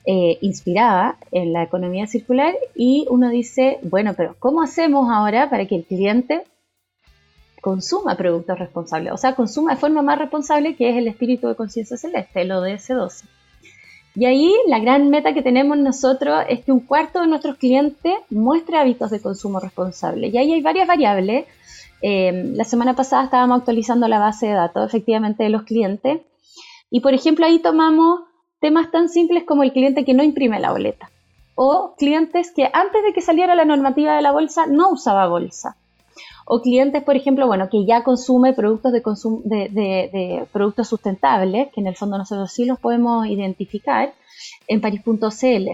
eh, 0.07 0.37
inspirada 0.41 1.17
en 1.31 1.51
la 1.51 1.63
economía 1.63 2.05
circular 2.05 2.53
y 2.75 3.07
uno 3.09 3.29
dice, 3.29 3.79
bueno, 3.81 4.13
pero 4.15 4.35
¿cómo 4.37 4.61
hacemos 4.61 5.09
ahora 5.11 5.49
para 5.49 5.65
que 5.65 5.77
el 5.77 5.83
cliente 5.83 6.43
consuma 7.59 8.15
productos 8.15 8.59
responsables? 8.59 9.13
O 9.13 9.17
sea, 9.17 9.33
consuma 9.33 9.71
de 9.73 9.77
forma 9.77 10.03
más 10.03 10.19
responsable, 10.19 10.75
que 10.75 10.91
es 10.91 10.97
el 10.97 11.07
espíritu 11.07 11.47
de 11.47 11.55
conciencia 11.55 11.97
celeste, 11.97 12.41
el 12.41 12.51
ODS 12.51 12.89
12. 12.89 13.25
Y 14.15 14.25
ahí 14.25 14.53
la 14.67 14.79
gran 14.79 15.09
meta 15.09 15.33
que 15.33 15.41
tenemos 15.41 15.75
nosotros 15.77 16.45
es 16.47 16.63
que 16.63 16.71
un 16.71 16.81
cuarto 16.81 17.21
de 17.21 17.27
nuestros 17.27 17.57
clientes 17.57 18.13
muestre 18.29 18.77
hábitos 18.77 19.09
de 19.09 19.21
consumo 19.21 19.59
responsable. 19.59 20.27
Y 20.27 20.37
ahí 20.37 20.53
hay 20.53 20.61
varias 20.61 20.87
variables. 20.87 21.45
Eh, 22.01 22.51
la 22.53 22.63
semana 22.63 22.95
pasada 22.95 23.23
estábamos 23.23 23.59
actualizando 23.59 24.07
la 24.07 24.19
base 24.19 24.45
de 24.45 24.53
datos 24.53 24.87
efectivamente 24.87 25.43
de 25.43 25.49
los 25.49 25.63
clientes. 25.63 26.21
Y 26.91 26.99
por 26.99 27.13
ejemplo 27.13 27.45
ahí 27.45 27.59
tomamos 27.59 28.21
temas 28.65 28.89
tan 28.89 29.09
simples 29.09 29.43
como 29.43 29.61
el 29.61 29.71
cliente 29.73 30.03
que 30.05 30.15
no 30.15 30.23
imprime 30.23 30.59
la 30.59 30.71
boleta 30.71 31.11
o 31.53 31.93
clientes 31.99 32.51
que 32.51 32.67
antes 32.73 33.03
de 33.03 33.13
que 33.13 33.21
saliera 33.21 33.53
la 33.53 33.63
normativa 33.63 34.15
de 34.15 34.23
la 34.23 34.31
bolsa 34.31 34.65
no 34.65 34.89
usaba 34.89 35.27
bolsa 35.27 35.75
o 36.47 36.63
clientes, 36.63 37.03
por 37.03 37.15
ejemplo, 37.15 37.45
bueno, 37.45 37.69
que 37.69 37.85
ya 37.85 38.03
consume 38.03 38.53
productos 38.53 38.91
de, 38.91 39.03
consumo, 39.03 39.41
de, 39.43 40.47
productos 40.51 40.87
sustentables, 40.87 41.69
que 41.71 41.81
en 41.81 41.87
el 41.87 41.95
fondo 41.95 42.17
nosotros 42.17 42.51
sí 42.51 42.65
los 42.65 42.79
podemos 42.79 43.27
identificar 43.27 44.13
en 44.67 44.81
Paris.cl. 44.81 45.69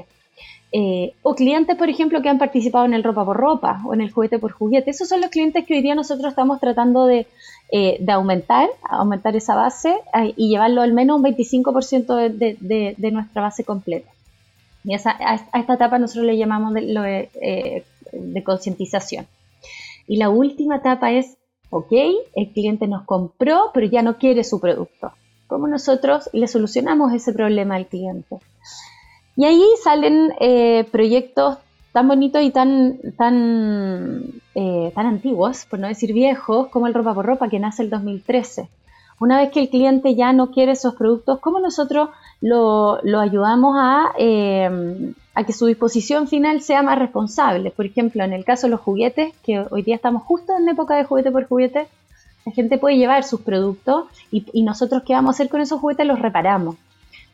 Eh, 0.73 1.13
o 1.21 1.35
clientes, 1.35 1.75
por 1.75 1.89
ejemplo, 1.89 2.21
que 2.21 2.29
han 2.29 2.37
participado 2.37 2.85
en 2.85 2.93
el 2.93 3.03
ropa 3.03 3.25
por 3.25 3.35
ropa 3.35 3.81
o 3.85 3.93
en 3.93 4.01
el 4.01 4.11
juguete 4.11 4.39
por 4.39 4.51
juguete. 4.51 4.91
Esos 4.91 5.09
son 5.09 5.19
los 5.19 5.29
clientes 5.29 5.65
que 5.65 5.73
hoy 5.73 5.81
día 5.81 5.95
nosotros 5.95 6.29
estamos 6.29 6.61
tratando 6.61 7.05
de, 7.05 7.27
eh, 7.73 7.97
de 7.99 8.11
aumentar, 8.11 8.69
aumentar 8.83 9.35
esa 9.35 9.55
base 9.55 9.95
eh, 10.13 10.33
y 10.35 10.49
llevarlo 10.49 10.81
al 10.81 10.93
menos 10.93 11.17
un 11.17 11.23
25% 11.23 12.29
de, 12.29 13.11
nuestra 13.11 13.41
base 13.41 13.63
completa. 13.63 14.09
Y 14.83 14.93
a, 14.93 14.97
esta 14.97 15.73
etapa 15.73 15.99
nosotros 15.99 16.25
le 16.25 16.37
llamamos 16.37 16.73
de, 16.73 17.29
eh, 17.41 17.83
de 18.11 18.43
concientización. 18.43 19.27
Y 20.07 20.17
la 20.17 20.29
última 20.29 20.77
etapa 20.77 21.11
es, 21.11 21.37
ok, 21.69 21.93
el 22.35 22.49
cliente 22.51 22.87
nos 22.87 23.03
compró, 23.03 23.71
pero 23.73 23.87
ya 23.87 24.01
no 24.01 24.17
quiere 24.17 24.43
su 24.43 24.59
producto. 24.59 25.11
¿Cómo 25.47 25.67
nosotros 25.67 26.29
le 26.33 26.47
solucionamos 26.47 27.13
ese 27.13 27.33
problema 27.33 27.75
al 27.75 27.87
cliente? 27.87 28.37
Y 29.41 29.45
ahí 29.45 29.63
salen 29.83 30.35
proyectos 30.91 31.57
tan 31.91 32.07
bonitos 32.07 32.41
y 32.41 32.51
tan, 32.51 32.99
tan, 33.17 34.23
eh, 34.55 34.91
tan 34.95 35.05
antiguos, 35.05 35.65
por 35.65 35.79
no 35.79 35.87
decir 35.87 36.13
viejos, 36.13 36.67
como 36.67 36.87
el 36.87 36.93
ropa 36.93 37.13
por 37.13 37.25
ropa 37.25 37.49
que 37.49 37.59
nace 37.59 37.83
el 37.83 37.89
2013. 37.89 38.69
Una 39.19 39.39
vez 39.39 39.51
que 39.51 39.59
el 39.61 39.69
cliente 39.69 40.15
ya 40.15 40.33
no 40.33 40.51
quiere 40.51 40.71
esos 40.71 40.95
productos, 40.95 41.39
¿cómo 41.39 41.59
nosotros 41.59 42.09
lo, 42.39 42.99
ayudamos 43.19 43.75
a, 43.77 44.13
eh, 44.17 45.13
a 45.35 45.43
que 45.43 45.53
su 45.53 45.67
disposición 45.67 46.27
final 46.27 46.61
sea 46.61 46.81
más 46.81 46.97
responsable? 46.97 47.71
Por 47.71 47.85
ejemplo, 47.85 48.23
en 48.23 48.33
el 48.33 48.45
caso 48.45 48.67
de 48.67 48.71
los 48.71 48.79
juguetes, 48.79 49.33
que 49.43 49.63
hoy 49.69 49.83
día 49.83 49.95
estamos 49.95 50.23
justo 50.23 50.53
en 50.57 50.69
época 50.69 50.95
de 50.95 51.03
juguete 51.03 51.31
por 51.31 51.47
juguete, 51.47 51.87
la 52.45 52.51
gente 52.53 52.79
puede 52.79 52.97
llevar 52.97 53.23
sus 53.23 53.41
productos 53.41 54.05
y, 54.31 54.45
y 54.53 54.63
nosotros 54.63 55.03
qué 55.05 55.13
vamos 55.13 55.29
a 55.29 55.35
hacer 55.35 55.49
con 55.49 55.61
esos 55.61 55.79
juguetes, 55.79 56.07
los 56.07 56.19
reparamos. 56.19 56.75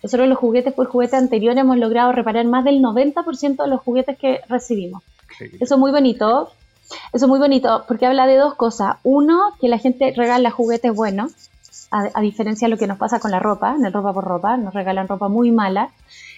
Nosotros 0.03 0.27
los 0.27 0.37
juguetes 0.37 0.73
por 0.73 0.87
juguete 0.87 1.15
anterior 1.15 1.57
hemos 1.57 1.77
logrado 1.77 2.11
reparar 2.11 2.45
más 2.45 2.63
del 2.63 2.81
90% 2.81 3.63
de 3.63 3.69
los 3.69 3.81
juguetes 3.81 4.17
que 4.17 4.41
recibimos. 4.47 5.03
Eso 5.59 5.75
es 5.75 5.79
muy 5.79 5.91
bonito. 5.91 6.51
Eso 7.11 7.25
es 7.25 7.27
muy 7.27 7.39
bonito 7.39 7.83
porque 7.87 8.05
habla 8.05 8.27
de 8.27 8.37
dos 8.37 8.55
cosas. 8.55 8.97
Uno, 9.03 9.53
que 9.59 9.67
la 9.67 9.77
gente 9.77 10.13
regala 10.15 10.51
juguetes 10.51 10.93
buenos, 10.93 11.33
a, 11.91 12.21
diferencia 12.21 12.67
de 12.67 12.71
lo 12.71 12.77
que 12.77 12.87
nos 12.87 12.97
pasa 12.97 13.19
con 13.19 13.31
la 13.31 13.39
ropa, 13.39 13.75
en 13.75 13.85
el 13.85 13.93
ropa 13.93 14.13
por 14.13 14.25
ropa, 14.25 14.57
nos 14.57 14.73
regalan 14.73 15.07
ropa 15.07 15.29
muy 15.29 15.51
mala, 15.51 15.89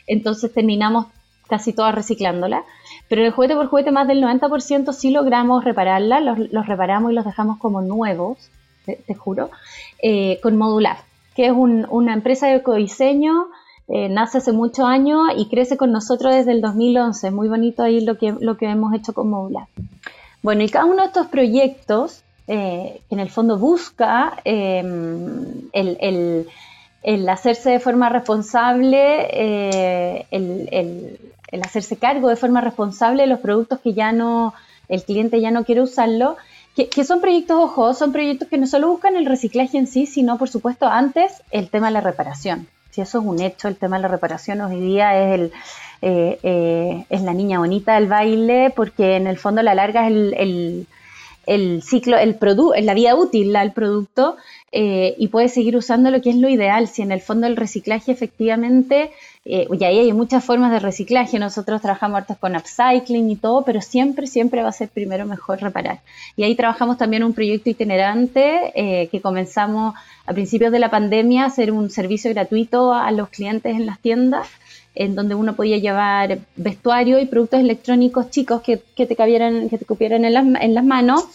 entonces 0.08 0.54
terminamos 0.54 1.08
casi 1.48 1.74
todas 1.74 1.94
reciclándola. 1.96 2.64
Pero 3.08 3.22
en 3.22 3.28
el 3.28 3.34
juguete 3.34 3.56
por 3.56 3.68
juguete 3.68 3.92
más 3.92 4.08
del 4.08 4.24
90% 4.24 4.94
sí 4.94 5.12
logramos 5.12 5.64
repararla, 5.64 6.20
los, 6.20 6.66
reparamos 6.66 7.12
y 7.12 7.16
los 7.16 7.26
dejamos 7.26 7.58
como 7.58 7.82
nuevos, 7.82 8.38
te, 8.86 9.14
juro, 9.14 9.52
eh, 10.02 10.40
con 10.42 10.58
modular 10.58 11.09
que 11.40 11.46
es 11.46 11.54
una 11.54 12.14
empresa 12.14 12.48
de 12.48 12.56
ecodiseño, 12.56 13.48
eh, 13.88 14.10
nace 14.10 14.40
hace 14.40 14.52
muchos 14.52 14.84
años 14.84 15.22
y 15.38 15.48
crece 15.48 15.78
con 15.78 15.90
nosotros 15.90 16.36
desde 16.36 16.52
el 16.52 16.60
2011. 16.60 17.32
Muy 17.32 17.48
bonito 17.48 17.82
ahí 17.82 18.02
lo 18.02 18.18
que, 18.18 18.36
lo 18.42 18.58
que 18.58 18.66
hemos 18.66 18.94
hecho 18.94 19.14
con 19.14 19.30
Modular. 19.30 19.68
Bueno, 20.44 20.64
y 20.64 20.70
cada 20.70 20.84
uno 20.84 21.02
de 21.02 21.08
estos 21.08 21.28
proyectos, 21.28 22.24
que 22.46 23.02
en 23.10 23.20
el 23.22 23.30
fondo 23.30 23.58
busca 23.58 24.34
el, 24.44 25.70
el, 25.72 27.30
hacerse 27.30 27.70
de 27.70 27.80
forma 27.80 28.10
responsable, 28.10 30.26
el, 30.32 31.20
el 31.52 31.62
hacerse 31.64 31.96
cargo 31.96 32.28
de 32.28 32.36
forma 32.36 32.60
responsable 32.60 33.24
de 33.24 33.30
los 33.30 33.40
productos 33.40 33.80
que 33.80 33.94
ya 33.94 34.12
no, 34.12 34.54
el 34.90 35.04
cliente 35.04 35.40
ya 35.40 35.52
no 35.52 35.64
quiere 35.64 35.84
usarlo, 35.84 36.36
que, 36.76 37.04
son 37.04 37.20
proyectos, 37.20 37.58
ojo, 37.60 37.94
son 37.94 38.12
proyectos 38.12 38.48
que 38.48 38.58
no 38.58 38.68
solo 38.68 38.88
buscan 38.90 39.16
el 39.16 39.26
reciclaje 39.26 39.78
en 39.78 39.88
sí, 39.88 40.06
sino 40.06 40.38
por 40.38 40.50
supuesto 40.50 40.88
antes 40.88 41.44
el 41.52 41.70
tema 41.70 41.88
de 41.88 41.94
la 41.94 42.02
reparación. 42.02 42.68
Si 42.92 43.02
eso 43.02 43.20
es 43.20 43.26
un 43.26 43.42
hecho, 43.42 43.68
el 43.68 43.76
tema 43.76 43.98
de 43.98 44.04
la 44.04 44.08
reparación 44.08 44.62
hoy 44.62 44.80
día 44.80 45.18
es 45.20 45.40
el, 45.40 45.52
eh, 46.02 46.40
eh, 46.44 47.06
es 47.10 47.22
la 47.22 47.34
niña 47.34 47.60
bonita 47.60 47.96
del 47.96 48.08
baile, 48.08 48.72
porque 48.76 49.16
en 49.16 49.28
el 49.28 49.38
fondo 49.38 49.62
la 49.62 49.76
larga 49.76 50.08
es 50.08 50.12
el, 50.12 50.34
el, 50.38 50.88
ciclo, 51.82 52.18
el 52.18 52.36
producto, 52.36 52.80
la 52.82 52.94
vida 52.94 53.16
útil 53.16 53.54
del 53.54 53.72
producto 53.72 54.38
eh, 54.72 55.16
y 55.18 55.30
puede 55.30 55.50
seguir 55.50 55.76
usando 55.76 56.12
lo 56.12 56.22
que 56.22 56.30
es 56.30 56.36
lo 56.36 56.50
ideal. 56.50 56.88
Si 56.88 57.02
en 57.02 57.12
el 57.12 57.22
fondo 57.22 57.48
el 57.48 57.58
reciclaje 57.58 58.12
efectivamente 58.12 59.12
eh, 59.46 59.68
y 59.72 59.84
ahí 59.84 59.98
hay 60.00 60.14
muchas 60.14 60.44
formas 60.44 60.72
de 60.72 60.80
reciclaje, 60.80 61.40
nosotros 61.40 61.82
trabajamos 61.82 62.18
hartos 62.20 62.38
con 62.38 62.56
upcycling 62.56 63.32
y 63.32 63.36
todo, 63.36 63.64
pero 63.64 63.82
siempre, 63.82 64.28
siempre 64.28 64.62
va 64.62 64.70
a 64.70 64.74
ser 64.74 64.90
primero 64.90 65.26
mejor 65.26 65.60
reparar. 65.60 66.02
Y 66.36 66.44
ahí 66.44 66.56
trabajamos 66.56 66.98
también 66.98 67.24
un 67.24 67.34
proyecto 67.34 67.70
itinerante 67.70 68.72
eh, 68.76 69.08
que 69.08 69.22
comenzamos 69.22 69.96
a 70.26 70.34
principios 70.34 70.72
de 70.72 70.80
la 70.80 70.92
pandemia 70.92 71.44
a 71.44 71.48
hacer 71.48 71.72
un 71.72 71.90
servicio 71.90 72.30
gratuito 72.32 72.94
a 72.94 73.10
los 73.12 73.30
clientes 73.30 73.76
en 73.76 73.86
las 73.88 74.00
tiendas, 74.00 74.48
en 74.96 75.16
donde 75.16 75.36
uno 75.36 75.56
podía 75.56 75.78
llevar 75.78 76.40
vestuario 76.56 77.20
y 77.20 77.26
productos 77.26 77.60
electrónicos 77.60 78.30
chicos 78.30 78.62
que, 78.62 78.82
que 78.96 79.06
te 79.06 79.16
cabieran, 79.16 79.70
que 79.70 79.78
te 79.78 79.86
cupieran 79.86 80.26
en 80.26 80.34
las, 80.34 80.46
en 80.46 80.74
las 80.74 80.84
manos 80.84 81.26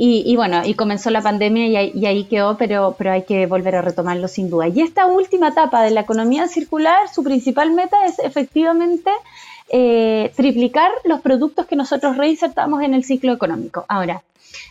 y, 0.00 0.36
bueno, 0.36 0.64
y 0.64 0.74
comenzó 0.74 1.10
la 1.10 1.22
pandemia 1.22 1.82
y, 1.82 2.06
ahí 2.06 2.24
quedó, 2.24 2.56
pero, 2.56 2.94
pero 2.96 3.10
hay 3.10 3.22
que 3.22 3.46
volver 3.46 3.74
a 3.74 3.82
retomarlo 3.82 4.28
sin 4.28 4.48
duda. 4.48 4.68
Y 4.68 4.80
esta 4.80 5.06
última 5.06 5.48
etapa 5.48 5.82
de 5.82 5.90
la 5.90 6.02
economía 6.02 6.46
circular, 6.46 7.08
su 7.12 7.24
principal 7.24 7.72
meta 7.72 8.06
es 8.06 8.18
efectivamente 8.20 9.10
eh, 9.70 10.30
triplicar 10.36 10.92
los 11.04 11.20
productos 11.20 11.66
que 11.66 11.74
nosotros 11.74 12.16
reinsertamos 12.16 12.82
en 12.82 12.94
el 12.94 13.02
ciclo 13.02 13.32
económico. 13.32 13.86
Ahora, 13.88 14.22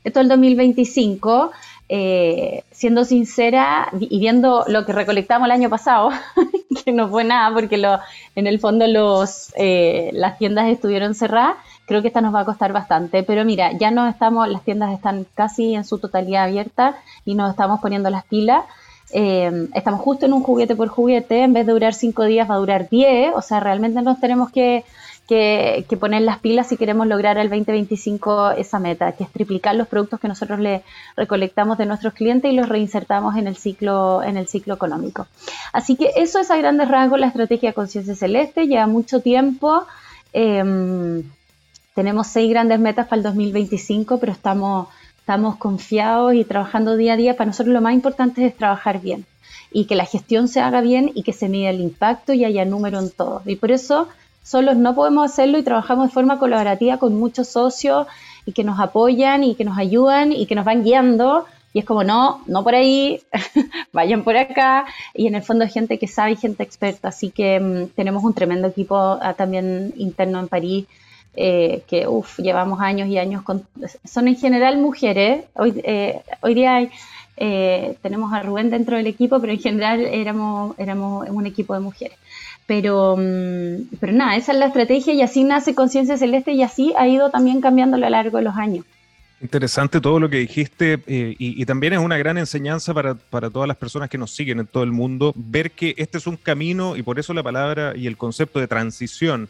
esto 0.04 0.20
es 0.20 0.24
el 0.24 0.30
2025. 0.30 1.52
Eh, 1.90 2.66
siendo 2.72 3.06
sincera 3.06 3.88
y 3.98 4.20
viendo 4.20 4.66
lo 4.68 4.86
que 4.86 4.92
recolectamos 4.92 5.46
el 5.46 5.52
año 5.52 5.70
pasado, 5.70 6.10
que 6.84 6.92
no 6.92 7.08
fue 7.08 7.24
nada 7.24 7.54
porque 7.54 7.78
lo, 7.78 8.00
en 8.36 8.46
el 8.46 8.60
fondo 8.60 8.86
los, 8.88 9.54
eh, 9.56 10.10
las 10.12 10.38
tiendas 10.38 10.68
estuvieron 10.68 11.16
cerradas, 11.16 11.56
creo 11.86 12.02
que 12.02 12.10
esta 12.10 12.20
nos 12.20 12.36
va 12.36 12.42
a 12.42 12.46
costar 12.46 12.74
bastante. 12.74 13.24
Pero 13.24 13.46
mira, 13.46 13.72
ya 13.72 13.90
no 13.92 14.08
estamos, 14.08 14.50
las 14.50 14.64
tiendas 14.64 14.94
están 14.94 15.26
casi 15.34 15.76
en 15.76 15.86
su 15.86 15.98
totalidad 15.98 16.44
abiertas 16.44 16.96
y 17.24 17.36
nos 17.36 17.52
estamos 17.52 17.80
poniendo 17.80 18.10
las 18.10 18.26
pilas. 18.26 18.66
Eh, 19.12 19.70
estamos 19.74 20.02
justo 20.02 20.26
en 20.26 20.34
un 20.34 20.44
juguete 20.44 20.76
por 20.76 20.90
juguete, 20.90 21.44
en 21.44 21.54
vez 21.54 21.66
de 21.66 21.72
durar 21.72 21.94
cinco 21.94 22.24
días 22.26 22.50
va 22.50 22.56
a 22.56 22.60
durar 22.60 22.90
10, 22.90 23.34
o 23.34 23.42
sea, 23.42 23.62
realmente 23.62 24.02
nos 24.02 24.20
tenemos 24.20 24.52
que, 24.52 24.84
poner 26.00 26.22
las 26.22 26.40
pilas 26.40 26.70
si 26.70 26.78
queremos 26.78 27.06
lograr 27.06 27.38
al 27.38 27.50
2025 27.50 28.52
esa 28.52 28.80
meta, 28.80 29.12
que 29.12 29.26
es 29.26 29.32
triplicar 29.32 29.76
los 29.76 29.88
productos 29.88 30.20
que 30.20 30.28
nosotros 30.28 30.60
le 30.60 30.84
recolectamos 31.16 31.78
de 31.78 31.86
nuestros 31.86 32.14
clientes 32.14 32.52
y 32.52 32.56
los 32.56 32.70
reinsertamos 32.70 33.36
en 33.36 33.48
el 33.48 33.58
ciclo, 33.58 34.24
en 34.24 34.38
el 34.38 34.48
ciclo 34.48 34.76
económico. 34.76 35.28
Así 35.74 35.96
que 35.98 36.12
eso 36.16 36.40
es 36.40 36.50
a 36.50 36.58
grandes 36.58 36.88
rasgos 36.88 37.20
la 37.20 37.28
estrategia 37.28 37.74
Conciencia 37.74 38.16
Celeste, 38.16 38.68
lleva 38.68 38.88
mucho 38.88 39.22
tiempo. 39.22 39.86
Eh, 40.32 41.24
tenemos 41.98 42.28
seis 42.28 42.50
grandes 42.50 42.80
metas 42.80 43.08
para 43.08 43.18
el 43.18 43.24
2025, 43.24 44.20
pero 44.20 44.32
estamos, 44.32 44.88
estamos 45.18 45.56
confiados 45.56 46.36
y 46.36 46.44
trabajando 46.44 46.96
día 46.96 47.14
a 47.14 47.18
día. 47.18 47.36
Para 47.36 47.48
nosotros 47.48 47.74
lo 47.74 47.82
más 47.82 47.96
importante 47.96 48.46
es 48.46 48.56
trabajar 48.56 49.02
bien 49.02 49.26
y 49.72 49.86
que 49.86 49.96
la 49.96 50.06
gestión 50.06 50.48
se 50.48 50.62
haga 50.62 50.82
bien 50.82 51.12
y 51.16 51.24
que 51.24 51.34
se 51.34 51.50
mida 51.50 51.72
el 51.72 51.82
impacto 51.82 52.34
y 52.34 52.46
haya 52.46 52.66
número 52.66 53.00
en 53.00 53.10
todo. 53.10 53.42
Y 53.46 53.56
por 53.56 53.72
eso 53.72 54.08
solos 54.48 54.78
no 54.78 54.96
podemos 54.96 55.30
hacerlo 55.30 55.58
y 55.58 55.64
trabajamos 55.64 56.08
de 56.08 56.14
forma 56.14 56.40
colaborativa 56.40 56.98
con 56.98 57.20
muchos 57.20 57.50
socios 57.50 58.08
y 58.46 58.54
que 58.54 58.64
nos 58.64 58.80
apoyan 58.80 59.44
y 59.44 59.56
que 59.56 59.66
nos 59.66 59.78
ayudan 59.78 60.32
y 60.32 60.46
que 60.46 60.56
nos 60.56 60.64
van 60.64 60.84
guiando. 60.84 61.46
Y 61.74 61.80
es 61.80 61.86
como, 61.86 62.04
no, 62.06 62.42
no 62.48 62.64
por 62.64 62.74
ahí, 62.74 63.22
vayan 63.92 64.24
por 64.24 64.38
acá. 64.38 64.86
Y 65.14 65.28
en 65.28 65.36
el 65.36 65.44
fondo 65.44 65.66
hay 65.66 65.70
gente 65.70 66.00
que 66.00 66.08
sabe 66.08 66.32
y 66.32 66.36
gente 66.38 66.64
experta. 66.64 67.10
Así 67.10 67.30
que 67.30 67.60
mm, 67.60 67.88
tenemos 67.96 68.24
un 68.24 68.34
tremendo 68.34 68.68
equipo 68.70 68.96
ah, 68.96 69.34
también 69.34 69.94
interno 69.98 70.40
en 70.40 70.48
París 70.48 70.86
eh, 71.36 71.84
que 71.88 72.08
uf, 72.08 72.40
llevamos 72.40 72.80
años 72.80 73.10
y 73.10 73.18
años 73.18 73.44
con... 73.44 73.68
Son 74.06 74.30
en 74.30 74.38
general 74.38 74.78
mujeres. 74.78 75.44
Hoy, 75.56 75.82
eh, 75.84 76.22
hoy 76.42 76.54
día 76.54 76.90
eh, 77.36 77.98
tenemos 78.02 78.34
a 78.34 78.42
Rubén 78.42 78.70
dentro 78.70 78.96
del 78.96 79.08
equipo, 79.08 79.40
pero 79.40 79.52
en 79.52 79.60
general 79.60 80.00
éramos, 80.02 80.74
éramos 80.80 81.30
un 81.30 81.46
equipo 81.46 81.74
de 81.74 81.82
mujeres. 81.82 82.18
Pero, 82.68 83.16
mm, 83.18 83.96
pero 84.00 84.14
nada, 84.14 84.36
esa 84.36 84.52
es 84.52 84.60
la 84.60 84.68
estrategia 84.68 85.14
y 85.14 85.22
así 85.22 85.44
nace 85.44 85.74
Conciencia 85.74 86.18
Celeste 86.18 86.52
y 86.52 86.62
así 86.62 86.94
ha 86.98 87.08
ido 87.08 87.32
también 87.32 87.62
cambiando 87.62 87.96
a 87.98 88.00
lo 88.00 88.10
largo 88.10 88.38
de 88.38 88.44
los 88.44 88.56
años. 88.56 88.86
Interesante 89.42 90.02
todo 90.02 90.20
lo 90.20 90.30
que 90.30 90.38
dijiste 90.38 91.00
y, 91.08 91.36
y, 91.40 91.66
también 91.66 91.94
es 91.94 92.00
una 92.00 92.18
gran 92.18 92.40
enseñanza 92.40 92.92
para, 92.94 93.14
para, 93.14 93.52
todas 93.52 93.68
las 93.68 93.78
personas 93.78 94.10
que 94.10 94.18
nos 94.18 94.32
siguen 94.32 94.60
en 94.60 94.66
todo 94.66 94.84
el 94.84 94.92
mundo, 94.92 95.32
ver 95.36 95.72
que 95.72 95.94
este 95.98 96.18
es 96.18 96.26
un 96.26 96.38
camino 96.38 96.96
y 96.96 97.04
por 97.04 97.20
eso 97.20 97.36
la 97.36 97.44
palabra 97.44 97.94
y 97.96 98.08
el 98.08 98.18
concepto 98.18 98.60
de 98.60 98.68
transición 98.68 99.48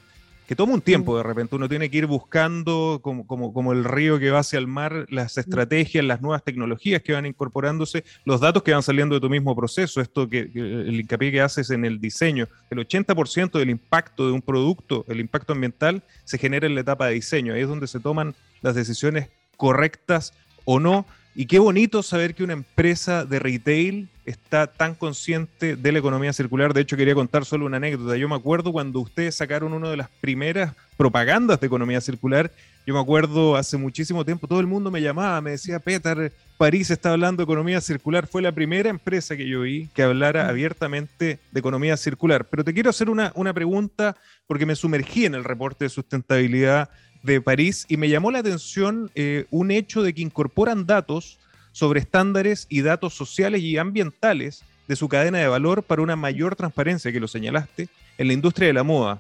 que 0.48 0.56
toma 0.56 0.74
un 0.74 0.82
tiempo 0.82 1.14
mm. 1.14 1.18
de 1.18 1.24
repente, 1.24 1.56
uno 1.56 1.68
tiene 1.68 1.90
que 1.90 1.98
ir 1.98 2.06
buscando 2.06 3.02
como, 3.04 3.28
como, 3.28 3.54
como, 3.54 3.74
el 3.74 3.84
río 3.84 4.18
que 4.18 4.32
va 4.32 4.40
hacia 4.40 4.58
el 4.58 4.66
mar, 4.66 5.06
las 5.10 5.36
mm. 5.36 5.40
estrategias, 5.42 6.06
las 6.06 6.22
nuevas 6.22 6.44
tecnologías 6.44 7.02
que 7.02 7.14
van 7.14 7.26
incorporándose, 7.26 8.06
los 8.24 8.40
datos 8.40 8.64
que 8.64 8.72
van 8.72 8.82
saliendo 8.82 9.16
de 9.16 9.22
tu 9.22 9.30
mismo 9.30 9.56
proceso, 9.56 10.00
esto 10.00 10.28
que, 10.30 10.50
el 10.54 11.00
hincapié 11.00 11.32
que 11.32 11.42
haces 11.42 11.70
en 11.70 11.84
el 11.84 12.00
diseño, 12.00 12.48
el 12.70 12.80
80% 12.80 13.60
del 13.60 13.70
impacto 13.70 14.26
de 14.26 14.32
un 14.32 14.42
producto, 14.42 15.06
el 15.10 15.20
impacto 15.20 15.52
ambiental, 15.52 16.02
se 16.24 16.38
genera 16.38 16.66
en 16.66 16.76
la 16.76 16.82
etapa 16.82 17.08
de 17.08 17.16
diseño, 17.16 17.54
ahí 17.54 17.62
es 17.62 17.68
donde 17.68 17.88
se 17.88 18.00
toman 18.00 18.34
las 18.62 18.74
decisiones 18.74 19.30
correctas 19.58 20.34
o 20.64 20.80
no, 20.80 21.06
y 21.36 21.46
qué 21.46 21.60
bonito 21.60 22.02
saber 22.04 22.34
que 22.34 22.44
una 22.44 22.54
empresa 22.54 23.26
de 23.26 23.40
retail 23.40 24.10
está 24.28 24.68
tan 24.68 24.94
consciente 24.94 25.78
de 25.78 25.92
la 25.92 26.00
economía 26.00 26.34
circular. 26.34 26.74
De 26.74 26.82
hecho, 26.82 26.98
quería 26.98 27.16
contar 27.16 27.46
solo 27.46 27.66
una 27.66 27.78
anécdota. 27.78 28.18
Yo 28.18 28.28
me 28.28 28.36
acuerdo 28.36 28.74
cuando 28.74 29.00
ustedes 29.00 29.36
sacaron 29.36 29.72
una 29.72 29.90
de 29.90 29.96
las 29.96 30.10
primeras 30.20 30.76
propagandas 30.98 31.62
de 31.62 31.68
economía 31.68 32.02
circular. 32.02 32.52
Yo 32.86 32.94
me 32.94 33.00
acuerdo 33.00 33.56
hace 33.56 33.78
muchísimo 33.78 34.26
tiempo, 34.26 34.48
todo 34.48 34.60
el 34.60 34.68
mundo 34.68 34.92
me 34.92 35.02
llamaba, 35.02 35.40
me 35.40 35.52
decía, 35.52 35.80
Peter, 35.80 36.34
París 36.58 36.92
está 36.92 37.14
hablando 37.14 37.42
de 37.42 37.46
economía 37.46 37.80
circular. 37.80 38.28
Fue 38.28 38.42
la 38.42 38.52
primera 38.52 38.90
empresa 38.90 39.38
que 39.38 39.48
yo 39.48 39.62
vi 39.62 39.88
que 39.94 40.04
hablara 40.04 40.50
abiertamente 40.50 41.40
de 41.50 41.60
economía 41.60 41.96
circular. 41.96 42.46
Pero 42.46 42.66
te 42.66 42.74
quiero 42.74 42.90
hacer 42.90 43.10
una, 43.10 43.32
una 43.34 43.54
pregunta 43.54 44.18
porque 44.46 44.66
me 44.66 44.76
sumergí 44.76 45.26
en 45.26 45.36
el 45.36 45.46
reporte 45.46 45.86
de 45.86 45.90
sustentabilidad 45.90 46.90
de 47.24 47.40
París 47.40 47.86
y 47.88 47.96
me 47.96 48.10
llamó 48.10 48.30
la 48.32 48.40
atención 48.40 49.10
eh, 49.16 49.46
un 49.52 49.72
hecho 49.72 50.04
de 50.04 50.14
que 50.14 50.22
incorporan 50.22 50.86
datos 50.86 51.40
sobre 51.78 52.00
estándares 52.00 52.66
y 52.70 52.82
datos 52.82 53.14
sociales 53.14 53.62
y 53.62 53.78
ambientales 53.78 54.64
de 54.88 54.96
su 54.96 55.08
cadena 55.08 55.38
de 55.38 55.48
valor 55.48 55.84
para 55.84 56.02
una 56.02 56.16
mayor 56.16 56.56
transparencia, 56.56 57.12
que 57.12 57.20
lo 57.20 57.28
señalaste, 57.28 57.88
en 58.18 58.26
la 58.26 58.34
industria 58.34 58.66
de 58.66 58.74
la 58.74 58.82
moda. 58.82 59.20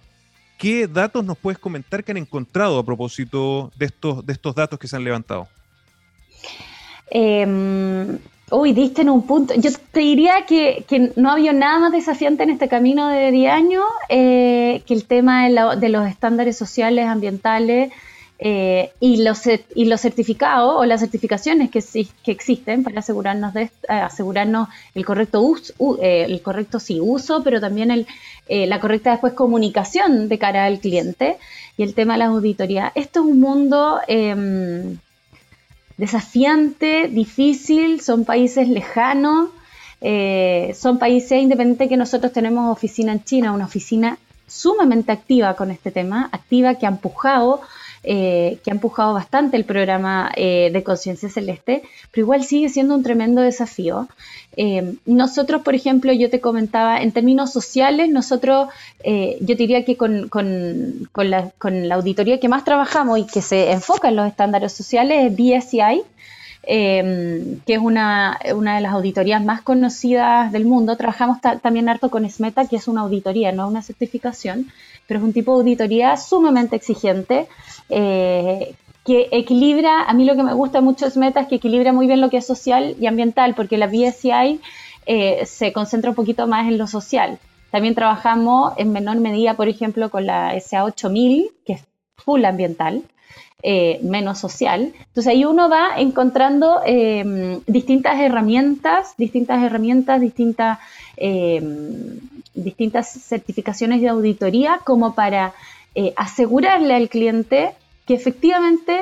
¿Qué 0.57 0.87
datos 0.87 1.23
nos 1.23 1.37
puedes 1.37 1.59
comentar 1.59 2.03
que 2.03 2.13
han 2.13 2.17
encontrado 2.17 2.79
a 2.79 2.83
propósito 2.83 3.71
de 3.77 3.85
estos, 3.85 4.25
de 4.25 4.33
estos 4.33 4.55
datos 4.55 4.79
que 4.79 4.87
se 4.87 4.95
han 4.95 5.03
levantado? 5.03 5.47
Em, 7.11 8.17
uy, 8.49 8.73
diste 8.73 9.03
en 9.03 9.11
un 9.11 9.27
punto. 9.27 9.53
Yo 9.53 9.69
te 9.91 9.99
diría 9.99 10.47
que, 10.47 11.13
no 11.15 11.29
había 11.29 11.53
nada 11.53 11.77
más 11.77 11.91
desafiante 11.91 12.41
en 12.41 12.49
este 12.49 12.67
camino 12.67 13.07
de 13.07 13.29
10 13.29 13.51
años 13.51 13.83
eh, 14.09 14.81
que 14.87 14.95
el 14.95 15.05
tema 15.05 15.47
de, 15.47 15.89
los 15.89 16.07
estándares 16.07 16.57
sociales, 16.57 17.05
ambientales 17.05 17.93
eh, 18.39 18.91
y, 18.99 19.23
los, 19.23 19.41
y 19.73 19.85
los 19.85 20.01
certificados 20.01 20.75
o 20.77 20.85
las 20.85 21.01
certificaciones 21.01 21.71
que, 21.71 21.83
existen 22.25 22.83
para 22.83 22.99
asegurarnos, 22.99 23.53
de, 23.53 23.63
eh, 23.63 23.69
asegurarnos 23.87 24.69
el 24.93 25.05
correcto 25.05 25.41
uso, 25.41 25.73
el 26.01 26.41
correcto 26.41 26.79
sí, 26.79 26.99
uso, 26.99 27.43
pero 27.43 27.59
también 27.59 27.91
el, 27.91 28.07
la 28.47 28.79
correcta 28.79 29.11
después 29.11 29.33
comunicación 29.33 30.29
de 30.29 30.37
cara 30.37 30.65
al 30.65 30.79
cliente 30.79 31.37
y 31.77 31.83
el 31.83 31.93
tema 31.93 32.13
de 32.13 32.19
las 32.19 32.29
auditorías. 32.29 32.91
Esto 32.95 33.21
es 33.21 33.25
un 33.25 33.39
mundo 33.39 33.99
em, 34.07 34.97
desafiante, 35.97 37.07
difícil, 37.07 38.01
son 38.01 38.25
países 38.25 38.67
lejanos, 38.69 39.49
eh, 40.01 40.75
son 40.79 40.99
países 40.99 41.41
independientes 41.41 41.89
que 41.89 41.97
nosotros 41.97 42.31
tenemos 42.31 42.71
oficina 42.71 43.11
en 43.11 43.23
China, 43.23 43.51
una 43.51 43.65
oficina 43.65 44.17
sumamente 44.47 45.11
activa 45.11 45.55
con 45.55 45.71
este 45.71 45.91
tema, 45.91 46.29
activa 46.31 46.75
que 46.75 46.85
ha 46.85 46.89
empujado 46.89 47.61
eh, 48.09 48.59
que 48.63 48.71
ha 48.71 48.73
empujado 48.73 49.13
bastante 49.13 49.57
el 49.57 49.65
programa 49.65 50.31
eh, 50.37 50.69
de 50.71 50.81
Conciencia 50.81 51.27
Celeste, 51.27 51.83
pero 52.09 52.23
igual 52.23 52.45
sigue 52.45 52.69
siendo 52.69 52.95
un 52.95 53.03
tremendo 53.03 53.41
desafío. 53.41 54.07
Eh, 54.55 54.95
nosotros, 55.05 55.61
por 55.61 55.75
ejemplo, 55.75 56.13
yo 56.13 56.29
te 56.29 56.39
comentaba, 56.39 57.01
en 57.01 57.11
términos 57.11 57.51
sociales, 57.51 58.07
nosotros, 58.07 58.69
yo 59.03 59.55
diría 59.55 59.83
que 59.83 59.97
con, 59.97 60.29
la, 61.15 61.51
auditoría 61.91 62.39
que 62.39 62.47
más 62.47 62.63
trabajamos 62.63 63.19
y 63.19 63.25
que 63.25 63.41
se 63.41 63.73
enfoca 63.73 64.07
en 64.07 64.15
los 64.15 64.27
estándares 64.27 64.71
sociales 64.71 65.29
es 65.29 65.33
BSCI, 65.35 66.03
que 66.65 67.73
es 67.73 67.79
una, 67.79 68.39
de 68.41 68.81
las 68.81 68.93
auditorías 68.93 69.43
más 69.43 69.61
conocidas 69.63 70.53
del 70.53 70.63
mundo. 70.63 70.95
Trabajamos 70.95 71.41
también 71.41 71.89
harto 71.89 72.09
con 72.09 72.29
SMETA, 72.29 72.69
que 72.69 72.77
es 72.77 72.87
una 72.87 73.01
auditoría, 73.01 73.51
no 73.51 73.67
una 73.67 73.81
certificación, 73.81 74.71
pero 75.07 75.19
es 75.19 75.23
un 75.23 75.33
tipo 75.33 75.53
de 75.53 75.61
auditoría 75.61 76.17
sumamente 76.17 76.75
exigente 76.75 77.47
eh, 77.89 78.75
que 79.05 79.29
equilibra, 79.31 80.03
a 80.03 80.13
mí 80.13 80.25
lo 80.25 80.35
que 80.35 80.43
me 80.43 80.53
gusta 80.53 80.81
mucho 80.81 81.05
es 81.07 81.15
Meta 81.15 81.39
es 81.39 81.47
que 81.47 81.55
equilibra 81.55 81.93
muy 81.93 82.07
bien 82.07 82.19
lo 82.19 82.29
que 82.29 82.37
es 82.37 82.45
social 82.45 82.95
y 82.99 83.07
ambiental, 83.07 83.55
porque 83.55 83.77
la 83.77 83.87
BSCI 83.87 84.59
eh, 85.05 85.45
se 85.45 85.71
concentra 85.71 86.09
un 86.09 86.15
poquito 86.15 86.45
más 86.45 86.67
en 86.67 86.77
lo 86.77 86.87
social. 86.87 87.39
También 87.71 87.95
trabajamos 87.95 88.73
en 88.75 88.91
menor 88.91 89.17
medida, 89.17 89.53
por 89.53 89.69
ejemplo, 89.69 90.09
con 90.09 90.25
la 90.25 90.53
SA8000, 90.55 91.51
que 91.65 91.73
es 91.73 91.85
full 92.15 92.43
ambiental, 92.43 93.03
eh, 93.63 93.99
menos 94.03 94.37
social. 94.39 94.93
Entonces 94.99 95.27
ahí 95.27 95.43
uno 95.43 95.67
va 95.67 95.97
encontrando 95.97 96.81
em, 96.85 97.59
distintas 97.65 98.19
herramientas, 98.19 99.15
distintas 99.17 99.63
herramientas, 99.63 100.21
distintas, 100.21 100.77
em, 101.15 102.19
distintas 102.53 103.07
certificaciones 103.09 104.01
de 104.01 104.09
auditoría 104.09 104.79
como 104.83 105.15
para 105.15 105.53
eh, 105.95 106.13
asegurarle 106.15 106.93
al 106.93 107.09
cliente 107.09 107.71
que 108.05 108.13
efectivamente 108.13 109.01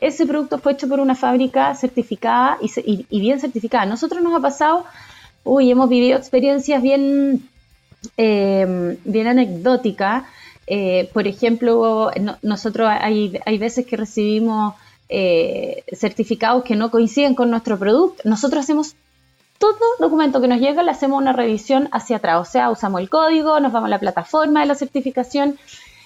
ese 0.00 0.26
producto 0.26 0.58
fue 0.58 0.72
hecho 0.72 0.88
por 0.88 1.00
una 1.00 1.16
fábrica 1.16 1.74
certificada 1.74 2.58
y, 2.60 3.18
bien 3.18 3.40
certificada. 3.40 3.84
nosotros 3.86 4.22
nos 4.22 4.34
ha 4.34 4.40
pasado, 4.40 4.84
uy, 5.42 5.70
hemos 5.70 5.88
vivido 5.88 6.16
experiencias 6.16 6.80
bien, 6.80 7.42
em, 8.16 8.96
bien 9.04 9.26
anecdóticas. 9.26 10.22
Eh, 10.70 11.08
por 11.14 11.26
ejemplo, 11.26 12.10
nosotros 12.42 12.90
hay, 12.90 13.40
hay, 13.46 13.56
veces 13.56 13.86
que 13.86 13.96
recibimos 13.96 14.74
eh, 15.08 15.82
certificados 15.92 16.62
que 16.62 16.76
no 16.76 16.90
coinciden 16.90 17.34
con 17.34 17.50
nuestro 17.50 17.78
producto. 17.78 18.22
Nosotros 18.28 18.64
hacemos 18.64 18.94
todo 19.58 19.78
documento 19.98 20.42
que 20.42 20.48
nos 20.48 20.60
llega, 20.60 20.82
le 20.82 20.90
hacemos 20.90 21.22
una 21.22 21.32
revisión 21.32 21.88
hacia 21.90 22.16
atrás. 22.16 22.46
O 22.46 22.50
sea, 22.50 22.70
usamos 22.70 23.00
el 23.00 23.08
código, 23.08 23.60
nos 23.60 23.72
vamos 23.72 23.86
a 23.86 23.90
la 23.90 23.98
plataforma 23.98 24.60
de 24.60 24.66
la 24.66 24.74
certificación 24.74 25.58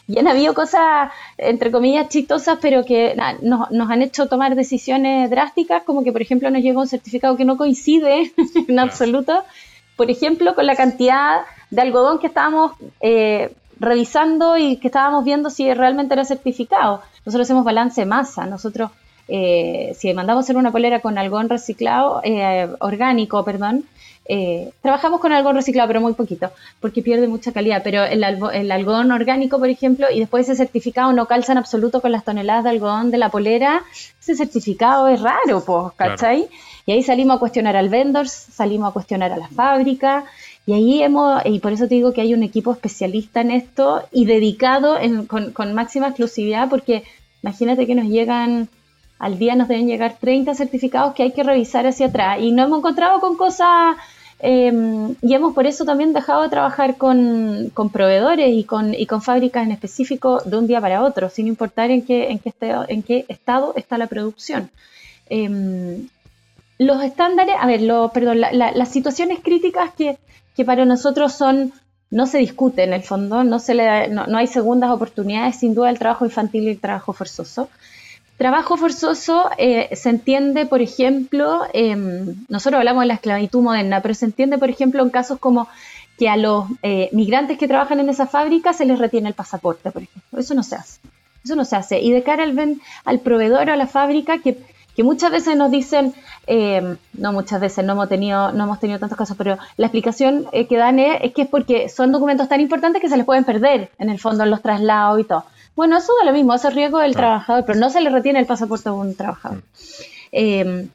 y 0.06 0.18
han 0.18 0.28
habido 0.28 0.54
cosas, 0.54 1.10
entre 1.38 1.72
comillas, 1.72 2.08
chistosas, 2.08 2.58
pero 2.60 2.84
que 2.84 3.16
nos, 3.42 3.90
han 3.90 4.02
hecho 4.02 4.26
tomar 4.26 4.54
decisiones 4.54 5.28
drásticas, 5.30 5.82
como 5.84 6.04
que, 6.04 6.12
por 6.12 6.22
ejemplo, 6.22 6.50
nos 6.50 6.62
llega 6.62 6.80
un 6.80 6.88
certificado 6.88 7.36
que 7.36 7.44
no 7.44 7.56
coincide 7.56 8.32
en 8.68 8.78
absoluto, 8.78 9.44
por 9.96 10.10
ejemplo, 10.10 10.54
con 10.54 10.66
la 10.66 10.76
cantidad 10.76 11.42
de 11.70 11.82
algodón 11.82 12.18
que 12.18 12.26
estábamos 12.28 12.72
eh, 13.00 13.54
revisando 13.82 14.56
y 14.56 14.76
que 14.76 14.88
estábamos 14.88 15.24
viendo 15.24 15.50
si 15.50 15.72
realmente 15.74 16.14
era 16.14 16.24
certificado. 16.24 17.02
Nosotros 17.26 17.46
hacemos 17.46 17.64
balance 17.64 18.00
de 18.00 18.06
masa, 18.06 18.46
nosotros, 18.46 18.90
eh, 19.28 19.92
si 19.98 20.12
mandamos 20.14 20.44
hacer 20.44 20.56
una 20.56 20.72
polera 20.72 21.00
con 21.00 21.18
algodón 21.18 21.48
reciclado, 21.48 22.20
eh, 22.24 22.68
orgánico, 22.80 23.44
perdón, 23.44 23.84
eh, 24.24 24.70
trabajamos 24.80 25.20
con 25.20 25.32
algodón 25.32 25.56
reciclado, 25.56 25.88
pero 25.88 26.00
muy 26.00 26.14
poquito, 26.14 26.52
porque 26.80 27.02
pierde 27.02 27.26
mucha 27.26 27.52
calidad. 27.52 27.82
Pero 27.82 28.04
el, 28.04 28.22
algodón 28.70 29.10
orgánico, 29.10 29.58
por 29.58 29.68
ejemplo, 29.68 30.06
y 30.10 30.20
después 30.20 30.48
ese 30.48 30.56
certificado 30.56 31.12
no 31.12 31.26
calza 31.26 31.52
en 31.52 31.58
absoluto 31.58 32.00
con 32.00 32.12
las 32.12 32.24
toneladas 32.24 32.64
de 32.64 32.70
algodón 32.70 33.10
de 33.10 33.18
la 33.18 33.30
polera, 33.30 33.82
ese 34.20 34.36
certificado 34.36 35.08
es 35.08 35.20
raro, 35.20 35.64
pues, 35.64 35.92
¿cachai? 35.96 36.48
Y 36.86 36.92
ahí 36.92 37.02
salimos 37.02 37.36
a 37.36 37.40
cuestionar 37.40 37.76
al 37.76 37.88
vendor, 37.88 38.28
salimos 38.28 38.90
a 38.90 38.92
cuestionar 38.92 39.32
a 39.32 39.36
la 39.36 39.48
fábrica, 39.48 40.24
y 40.66 40.72
ahí 40.74 41.02
hemos, 41.02 41.42
y 41.44 41.58
por 41.58 41.72
eso 41.72 41.88
te 41.88 41.94
digo 41.96 42.12
que 42.12 42.20
hay 42.20 42.34
un 42.34 42.42
equipo 42.42 42.72
especialista 42.72 43.40
en 43.40 43.50
esto 43.50 44.02
y 44.12 44.26
dedicado 44.26 44.96
con, 45.26 45.52
con 45.52 45.74
máxima 45.74 46.08
exclusividad, 46.08 46.68
porque 46.68 47.02
imagínate 47.42 47.86
que 47.86 47.94
nos 47.94 48.06
llegan 48.06 48.68
al 49.22 49.38
día 49.38 49.54
nos 49.54 49.68
deben 49.68 49.86
llegar 49.86 50.16
30 50.20 50.52
certificados 50.56 51.14
que 51.14 51.22
hay 51.22 51.30
que 51.30 51.44
revisar 51.44 51.86
hacia 51.86 52.06
atrás 52.06 52.40
y 52.40 52.50
no 52.50 52.64
hemos 52.64 52.80
encontrado 52.80 53.20
con 53.20 53.36
cosas 53.36 53.96
em, 54.40 55.14
y 55.22 55.32
hemos 55.32 55.54
por 55.54 55.64
eso 55.64 55.84
también 55.84 56.12
dejado 56.12 56.42
de 56.42 56.48
trabajar 56.48 56.96
con, 56.96 57.70
proveedores 57.92 58.52
y 58.52 58.64
con, 58.64 58.94
y 58.94 59.06
con 59.06 59.22
fábricas 59.22 59.64
en 59.64 59.70
específico 59.70 60.40
de 60.44 60.56
un 60.56 60.66
día 60.66 60.80
para 60.80 61.04
otro, 61.04 61.30
sin 61.30 61.46
importar 61.46 61.92
en 61.92 62.02
qué, 62.02 62.32
en 62.32 62.40
qué, 62.40 62.48
estado, 62.48 62.84
en 62.88 63.04
qué 63.04 63.24
estado 63.28 63.74
está 63.76 63.96
la 63.96 64.08
producción. 64.08 64.70
Em, 65.30 66.08
los 66.86 67.02
estándares, 67.02 67.54
a 67.58 67.66
ver, 67.66 67.82
lo, 67.82 68.10
perdón, 68.10 68.40
las 68.40 68.88
situaciones 68.88 69.40
críticas 69.40 69.90
que, 69.96 70.18
que, 70.56 70.64
para 70.64 70.84
nosotros 70.84 71.32
son, 71.32 71.72
no 72.10 72.26
se 72.26 72.38
discute 72.38 72.84
en 72.84 72.92
el 72.92 73.02
fondo, 73.02 73.44
no, 73.44 73.58
se 73.58 73.74
le 73.74 74.08
no, 74.08 74.24
hay 74.36 74.46
segundas 74.46 74.90
oportunidades, 74.90 75.56
sin 75.56 75.74
duda 75.74 75.90
el 75.90 75.98
trabajo 75.98 76.24
infantil 76.24 76.64
y 76.64 76.70
el 76.70 76.80
trabajo 76.80 77.12
forzoso. 77.12 77.68
Trabajo 78.36 78.76
forzoso 78.76 79.50
eh, 79.58 79.94
se 79.94 80.08
entiende, 80.08 80.66
por 80.66 80.82
ejemplo, 80.82 81.62
em, 81.72 82.34
nosotros 82.48 82.78
hablamos 82.78 83.02
de 83.02 83.08
la 83.08 83.14
esclavitud 83.14 83.62
moderna, 83.62 84.00
pero 84.00 84.14
se 84.14 84.24
entiende, 84.24 84.58
por 84.58 84.70
ejemplo, 84.70 85.02
en 85.02 85.10
casos 85.10 85.38
como 85.38 85.68
que 86.18 86.28
a 86.28 86.36
los 86.36 86.66
eh, 86.82 87.08
migrantes 87.12 87.58
que 87.58 87.68
trabajan 87.68 88.00
en 88.00 88.08
esa 88.08 88.26
fábrica 88.26 88.72
se 88.72 88.84
les 88.84 88.98
retiene 88.98 89.28
el 89.28 89.34
pasaporte, 89.34 89.90
por 89.90 90.02
ejemplo. 90.02 90.40
Eso 90.40 90.54
no 90.54 90.62
se 90.62 90.76
hace. 90.76 91.00
Eso 91.44 91.56
no 91.56 91.64
se 91.64 91.76
hace. 91.76 92.00
Y 92.00 92.12
de 92.12 92.22
cara 92.22 92.44
al, 92.44 92.80
al 93.04 93.20
proveedor 93.20 93.68
o 93.68 93.72
a 93.72 93.76
la 93.76 93.86
fábrica, 93.86 94.38
que, 94.38 94.58
muchas 94.98 95.30
veces 95.30 95.56
nos 95.56 95.70
dicen, 95.70 96.14
em, 96.46 96.98
no 97.14 97.32
muchas 97.32 97.60
veces, 97.60 97.84
no 97.84 97.92
hemos 97.92 98.08
tenido, 98.08 98.52
no 98.52 98.64
hemos 98.64 98.78
tenido 98.78 98.98
tantos 98.98 99.16
casos, 99.16 99.36
pero 99.36 99.58
la 99.78 99.86
explicación 99.86 100.46
eh, 100.52 100.66
que 100.66 100.76
dan 100.76 100.98
es, 100.98 101.32
que 101.32 101.42
es 101.42 101.48
porque 101.48 101.88
son 101.88 102.12
documentos 102.12 102.48
tan 102.48 102.60
importantes 102.60 103.00
que 103.00 103.08
se 103.08 103.16
les 103.16 103.24
pueden 103.24 103.44
perder 103.44 103.90
en 103.98 104.10
el 104.10 104.18
fondo 104.18 104.44
en 104.44 104.50
los 104.50 104.60
traslados 104.60 105.20
y 105.20 105.24
todo. 105.24 105.44
Bueno, 105.74 105.96
eso 105.96 106.12
da 106.20 106.26
lo 106.26 106.36
mismo, 106.36 106.52
es 106.54 106.74
riesgo 106.74 106.98
del 106.98 107.14
trabajador, 107.14 107.64
pero 107.64 107.78
no 107.78 107.88
se 107.88 108.02
le 108.02 108.10
retiene 108.10 108.38
el 108.38 108.46
pasaporte 108.46 108.90
a 108.90 108.92
un 108.92 109.14
trabajador. 109.14 109.58
Mm. 109.58 109.62
Eh, 110.32 110.88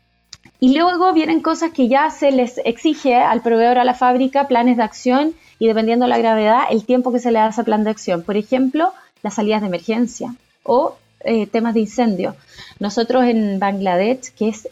y 0.60 0.75
luego 0.75 1.13
vienen 1.13 1.41
cosas 1.41 1.71
que 1.71 1.88
ya 1.88 2.10
se 2.10 2.31
les 2.31 2.60
exige 2.65 3.15
al 3.15 3.41
proveedor, 3.41 3.77
a 3.77 3.83
la 3.83 3.93
fábrica, 3.93 4.47
planes 4.47 4.77
de 4.77 4.83
acción 4.83 5.36
y 5.60 5.67
dependiendo 5.67 6.05
de 6.05 6.10
la 6.10 6.17
gravedad, 6.17 6.63
el 6.71 6.83
tiempo 6.83 7.12
que 7.12 7.19
se 7.19 7.31
le 7.31 7.39
da 7.39 7.45
a 7.45 7.49
ese 7.49 7.63
plan 7.63 7.83
de 7.83 7.91
acción. 7.91 8.23
Por 8.23 8.38
ejemplo, 8.38 8.91
las 9.21 9.36
salidas 9.36 9.62
de 9.62 9.67
emergencia 9.67 10.33
o 10.63 10.95
eh, 11.21 11.47
temas 11.47 11.73
de 11.73 11.82
incendio. 11.82 12.36
Nosotros 12.80 13.25
en 13.25 13.60
Bangladesh, 13.60 14.32
que 14.38 14.49
es, 14.49 14.67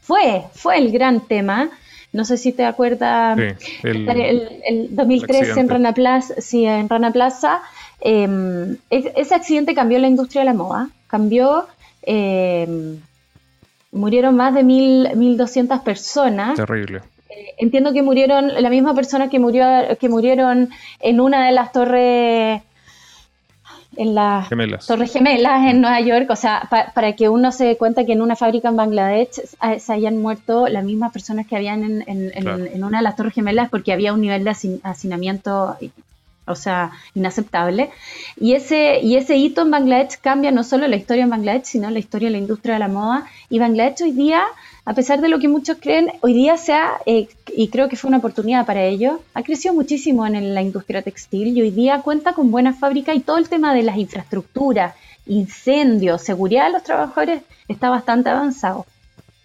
fue, 0.00 0.44
fue 0.54 0.78
el 0.78 0.92
gran 0.92 1.20
tema, 1.20 1.70
no 2.12 2.24
sé 2.24 2.36
si 2.36 2.52
te 2.52 2.64
acuerdas, 2.64 3.38
el, 3.82 4.88
2003 4.90 5.56
en 5.56 5.68
Rana 5.68 5.92
Plaza, 5.92 6.34
sí, 6.40 6.64
en 6.64 6.88
Rana 6.88 7.12
Plaza 7.12 7.62
Em, 8.00 8.76
ese 8.90 9.34
accidente 9.34 9.74
cambió 9.74 9.98
la 9.98 10.08
industria 10.08 10.42
de 10.42 10.46
la 10.46 10.54
moda, 10.54 10.90
cambió, 11.06 11.66
em, 12.02 13.00
murieron 13.90 14.36
más 14.36 14.54
de 14.54 14.62
mil, 14.62 15.08
1.200 15.14 15.82
personas. 15.82 16.56
Terrible. 16.56 17.00
Eh, 17.30 17.54
entiendo 17.58 17.92
que 17.92 18.02
murieron, 18.02 18.62
la 18.62 18.70
misma 18.70 18.94
persona 18.94 19.30
que, 19.30 19.38
murió, 19.38 19.66
que 19.98 20.08
murieron 20.08 20.70
en 21.00 21.20
una 21.20 21.46
de 21.46 21.52
las 21.52 21.72
torres 21.72 22.62
en 23.96 24.14
las 24.14 24.48
Torres 24.86 25.12
Gemelas 25.12 25.70
en 25.70 25.80
Nueva 25.80 26.00
York, 26.00 26.28
o 26.30 26.36
sea, 26.36 26.68
para 26.94 27.14
que 27.14 27.28
uno 27.28 27.52
se 27.52 27.64
dé 27.64 27.76
cuenta 27.76 28.04
que 28.04 28.12
en 28.12 28.22
una 28.22 28.36
fábrica 28.36 28.68
en 28.68 28.76
Bangladesh 28.76 29.40
se 29.78 29.92
hayan 29.92 30.20
muerto 30.20 30.68
las 30.68 30.84
mismas 30.84 31.12
personas 31.12 31.46
que 31.46 31.56
habían 31.56 31.84
en, 31.84 32.04
en, 32.06 32.84
una 32.84 32.98
de 32.98 33.04
las 33.04 33.16
Torres 33.16 33.34
Gemelas 33.34 33.68
porque 33.70 33.92
había 33.92 34.12
un 34.12 34.20
nivel 34.20 34.44
de 34.44 34.78
hacinamiento 34.82 35.76
o 36.46 36.54
sea, 36.54 36.92
inaceptable. 37.14 37.90
Y 38.36 38.54
ese, 38.54 39.00
y 39.00 39.16
ese 39.16 39.36
hito 39.36 39.62
en 39.62 39.70
Bangladesh 39.70 40.18
cambia 40.20 40.52
no 40.52 40.62
solo 40.64 40.86
la 40.86 40.96
historia 40.96 41.24
en 41.24 41.30
Bangladesh, 41.30 41.64
sino 41.64 41.90
la 41.90 41.98
historia 41.98 42.28
de 42.28 42.32
la 42.32 42.38
industria 42.38 42.74
de 42.74 42.80
la 42.80 42.88
moda. 42.88 43.26
Y 43.50 43.58
Bangladesh 43.58 44.02
hoy 44.02 44.12
día, 44.12 44.42
a 44.86 44.94
pesar 44.94 45.20
de 45.20 45.28
lo 45.28 45.40
que 45.40 45.48
muchos 45.48 45.78
creen, 45.80 46.12
hoy 46.20 46.32
día 46.32 46.56
se 46.56 46.72
eh, 47.06 47.28
y 47.54 47.68
creo 47.68 47.88
que 47.88 47.96
fue 47.96 48.08
una 48.08 48.18
oportunidad 48.18 48.64
para 48.64 48.84
ello, 48.84 49.20
ha 49.34 49.42
crecido 49.42 49.74
muchísimo 49.74 50.24
en 50.26 50.54
la 50.54 50.62
industria 50.62 51.02
textil 51.02 51.48
y 51.48 51.60
hoy 51.60 51.72
día 51.72 52.02
cuenta 52.02 52.34
con 52.34 52.52
buenas 52.52 52.78
fábricas 52.78 53.16
y 53.16 53.20
todo 53.20 53.38
el 53.38 53.48
tema 53.48 53.74
de 53.74 53.82
las 53.82 53.96
infraestructuras, 53.96 54.94
incendios, 55.26 56.22
seguridad 56.22 56.66
de 56.66 56.72
los 56.72 56.84
trabajadores 56.84 57.42
está 57.66 57.90
bastante 57.90 58.30
avanzado. 58.30 58.86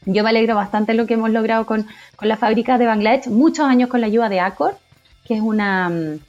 Yo 0.05 0.23
me 0.23 0.29
alegro 0.29 0.55
bastante 0.55 0.91
de 0.91 0.97
lo 0.99 1.07
que 1.07 1.15
hemos 1.15 1.31
logrado 1.31 1.65
con, 1.65 1.87
con 2.15 2.27
las 2.27 2.39
fábricas 2.39 2.77
de 2.77 2.85
Bangladesh, 2.85 3.27
muchos 3.27 3.65
años 3.65 3.89
con 3.89 3.99
la 3.99 4.07
ayuda 4.07 4.29
de 4.29 4.39
Accor, 4.39 4.77
que 5.25 5.33
es 5.33 5.41
una 5.41 5.89
mm, 5.89 6.19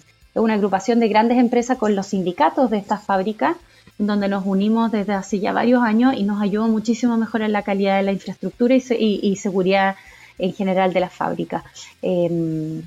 una 0.40 0.54
agrupación 0.54 1.00
de 1.00 1.08
grandes 1.08 1.38
empresas 1.38 1.78
con 1.78 1.94
los 1.94 2.06
sindicatos 2.08 2.70
de 2.70 2.78
estas 2.78 3.04
fábricas, 3.04 3.56
donde 4.06 4.28
nos 4.28 4.44
unimos 4.46 4.92
desde 4.92 5.12
hace 5.14 5.40
ya 5.40 5.52
varios 5.52 5.82
años 5.82 6.14
y 6.16 6.24
nos 6.24 6.40
ayudó 6.40 6.68
muchísimo 6.68 7.14
a 7.14 7.16
mejorar 7.16 7.50
la 7.50 7.62
calidad 7.62 7.96
de 7.96 8.02
la 8.02 8.12
infraestructura 8.12 8.74
y, 8.74 9.36
seguridad 9.36 9.96
en 10.38 10.52
general 10.52 10.92
de 10.92 11.00
las 11.00 11.12
fábricas. 11.12 11.64
Em, 12.00 12.82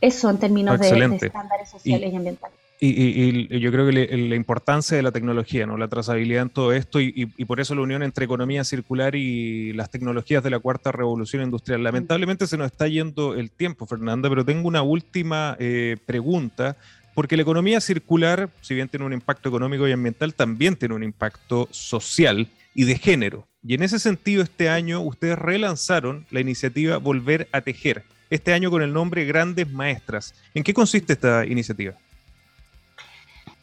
eso 0.00 0.30
en 0.30 0.38
términos 0.38 0.78
de, 0.78 1.18
estándares 1.20 1.70
sociales 1.70 2.12
y, 2.12 2.16
ambientales. 2.16 2.58
Y, 2.80 3.58
yo 3.58 3.72
creo 3.72 3.86
que 3.86 3.92
la 3.92 4.36
importancia 4.36 4.96
de 4.96 5.02
la 5.02 5.10
tecnología, 5.10 5.66
¿no? 5.66 5.76
la 5.76 5.88
trazabilidad 5.88 6.42
en 6.42 6.50
todo 6.50 6.72
esto 6.72 7.00
y, 7.00 7.26
por 7.46 7.58
eso 7.60 7.74
la 7.74 7.80
unión 7.80 8.02
entre 8.02 8.24
economía 8.24 8.62
circular 8.62 9.16
y 9.16 9.72
las 9.72 9.90
tecnologías 9.90 10.44
de 10.44 10.50
la 10.50 10.60
cuarta 10.60 10.92
revolución 10.92 11.42
industrial. 11.42 11.82
Lamentablemente 11.82 12.46
se 12.46 12.56
nos 12.56 12.66
está 12.66 12.86
yendo 12.86 13.34
el 13.34 13.50
tiempo, 13.50 13.86
Fernanda, 13.86 14.28
pero 14.28 14.44
tengo 14.44 14.68
una 14.68 14.82
última 14.82 15.56
eh, 15.58 15.96
pregunta, 16.06 16.76
porque 17.18 17.34
la 17.34 17.42
economía 17.42 17.80
circular, 17.80 18.48
si 18.60 18.76
bien 18.76 18.88
tiene 18.88 19.04
un 19.04 19.12
impacto 19.12 19.48
económico 19.48 19.88
y 19.88 19.90
ambiental, 19.90 20.34
también 20.34 20.76
tiene 20.76 20.94
un 20.94 21.02
impacto 21.02 21.68
social 21.72 22.46
y 22.76 22.84
de 22.84 22.96
género. 22.96 23.44
Y 23.60 23.74
en 23.74 23.82
ese 23.82 23.98
sentido, 23.98 24.40
este 24.40 24.68
año 24.68 25.00
ustedes 25.00 25.36
relanzaron 25.36 26.26
la 26.30 26.38
iniciativa 26.38 26.98
Volver 26.98 27.48
a 27.50 27.60
Tejer, 27.60 28.04
este 28.30 28.52
año 28.52 28.70
con 28.70 28.82
el 28.82 28.92
nombre 28.92 29.24
Grandes 29.24 29.68
Maestras. 29.68 30.32
¿En 30.54 30.62
qué 30.62 30.72
consiste 30.72 31.14
esta 31.14 31.44
iniciativa? 31.44 31.94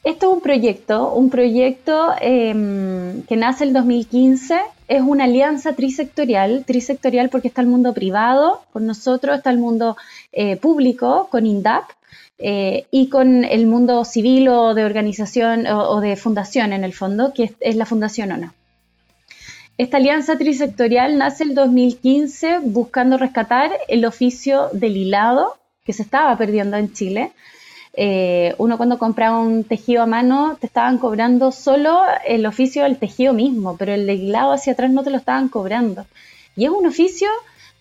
Esto 0.06 0.28
es 0.28 0.34
un 0.36 0.42
proyecto, 0.42 1.14
un 1.16 1.32
proyecto 1.32 2.14
em, 2.22 3.24
que 3.24 3.36
nace 3.36 3.64
el 3.64 3.74
2015, 3.74 4.56
es 4.88 5.02
una 5.02 5.24
alianza 5.24 5.74
trisectorial, 5.74 6.64
trisectorial 6.64 7.30
porque 7.30 7.48
está 7.48 7.62
el 7.62 7.68
mundo 7.68 7.92
privado 7.92 8.62
con 8.72 8.86
nosotros, 8.86 9.38
está 9.38 9.50
el 9.50 9.58
mundo 9.58 9.98
eh, 10.32 10.58
público 10.58 11.28
con 11.32 11.48
INDAP 11.48 11.86
eh, 12.38 12.86
y 12.92 13.10
con 13.10 13.46
el 13.46 13.66
mundo 13.66 14.06
civil 14.06 14.48
o 14.50 14.76
de 14.76 14.86
organización 14.86 15.66
o, 15.66 16.00
de 16.02 16.16
fundación 16.16 16.72
en 16.72 16.84
el 16.84 16.94
fondo, 16.94 17.34
que 17.34 17.56
es, 17.60 17.76
la 17.76 17.88
Fundación 17.88 18.32
ONA. 18.32 18.54
Esta 19.80 19.98
alianza 19.98 20.38
trisectorial 20.38 21.18
nace 21.18 21.46
el 21.46 21.56
2015 21.56 22.60
buscando 22.62 23.18
rescatar 23.18 23.72
el 23.88 24.06
oficio 24.06 24.70
del 24.72 24.98
hilado 24.98 25.58
que 25.84 25.94
se 25.94 26.04
estaba 26.04 26.38
perdiendo 26.38 26.78
en 26.78 26.94
Chile 26.94 27.32
eh, 27.98 28.56
uno 28.58 28.78
cuando 28.78 28.98
compraba 28.98 29.40
un 29.40 29.64
tejido 29.64 30.04
a 30.04 30.06
mano 30.06 30.58
te 30.60 30.68
estaban 30.68 30.98
cobrando 30.98 31.52
solo 31.52 32.02
el 32.28 32.46
oficio 32.46 32.84
del 32.84 32.98
tejido 32.98 33.34
mismo, 33.34 33.78
pero 33.78 33.94
el 33.94 34.06
de 34.06 34.16
hilado 34.16 34.52
hacia 34.52 34.74
atrás 34.74 34.92
no 34.92 35.04
te 35.04 35.12
lo 35.12 35.18
estaban 35.18 35.48
cobrando. 35.48 36.06
Y 36.58 36.66
es 36.66 36.72
un 36.72 36.86
oficio, 36.86 37.30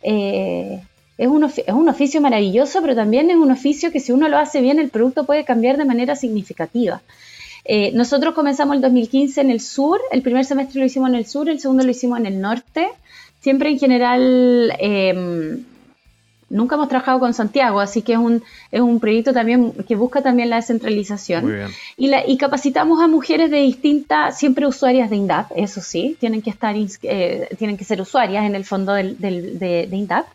eh, 0.02 0.80
es, 1.18 1.28
un 1.28 1.44
es 1.44 1.74
un 1.74 1.88
oficio 1.88 2.20
maravilloso, 2.20 2.80
pero 2.80 2.94
también 2.94 3.30
es 3.30 3.36
un 3.36 3.50
oficio 3.50 3.90
que 3.90 4.00
si 4.00 4.12
uno 4.12 4.28
lo 4.28 4.38
hace 4.38 4.60
bien, 4.60 4.78
el 4.78 4.90
producto 4.90 5.24
puede 5.24 5.44
cambiar 5.44 5.78
de 5.78 5.84
manera 5.84 6.14
significativa. 6.14 7.02
Eh, 7.64 7.92
nosotros 7.92 8.34
comenzamos 8.34 8.76
el 8.76 8.82
2015 8.82 9.40
en 9.40 9.50
el 9.50 9.60
sur, 9.60 10.00
el 10.12 10.22
primer 10.22 10.44
semestre 10.44 10.80
lo 10.80 10.86
hicimos 10.86 11.08
en 11.08 11.16
el 11.16 11.26
sur, 11.26 11.48
el 11.48 11.60
segundo 11.60 11.82
lo 11.82 11.90
hicimos 11.90 12.20
en 12.20 12.26
el 12.26 12.40
norte. 12.40 12.88
Siempre 13.40 13.70
en 13.70 13.78
general 13.78 14.72
em, 14.78 15.64
Nunca 16.54 16.76
hemos 16.76 16.88
trabajado 16.88 17.18
con 17.18 17.34
Santiago, 17.34 17.80
así 17.80 18.02
que 18.02 18.12
es 18.12 18.18
un, 18.18 18.44
es 18.70 18.80
un 18.80 19.00
proyecto 19.00 19.32
también 19.32 19.72
que 19.88 19.96
busca 19.96 20.22
también 20.22 20.50
la 20.50 20.56
descentralización. 20.56 21.68
Y, 21.96 22.06
la, 22.06 22.24
y 22.24 22.36
capacitamos 22.36 23.02
a 23.02 23.08
mujeres 23.08 23.50
de 23.50 23.56
distintas, 23.56 24.38
siempre 24.38 24.64
usuarias 24.64 25.10
de 25.10 25.16
INDAP, 25.16 25.50
eso 25.56 25.80
sí, 25.80 26.16
tienen 26.20 26.42
que 26.42 26.50
estar 26.50 26.76
eh, 26.76 27.48
tienen 27.58 27.76
que 27.76 27.82
ser 27.82 28.00
usuarias 28.00 28.44
en 28.44 28.54
el 28.54 28.64
fondo 28.64 28.92
del, 28.92 29.18
de, 29.18 29.88
INDAP. 29.90 30.26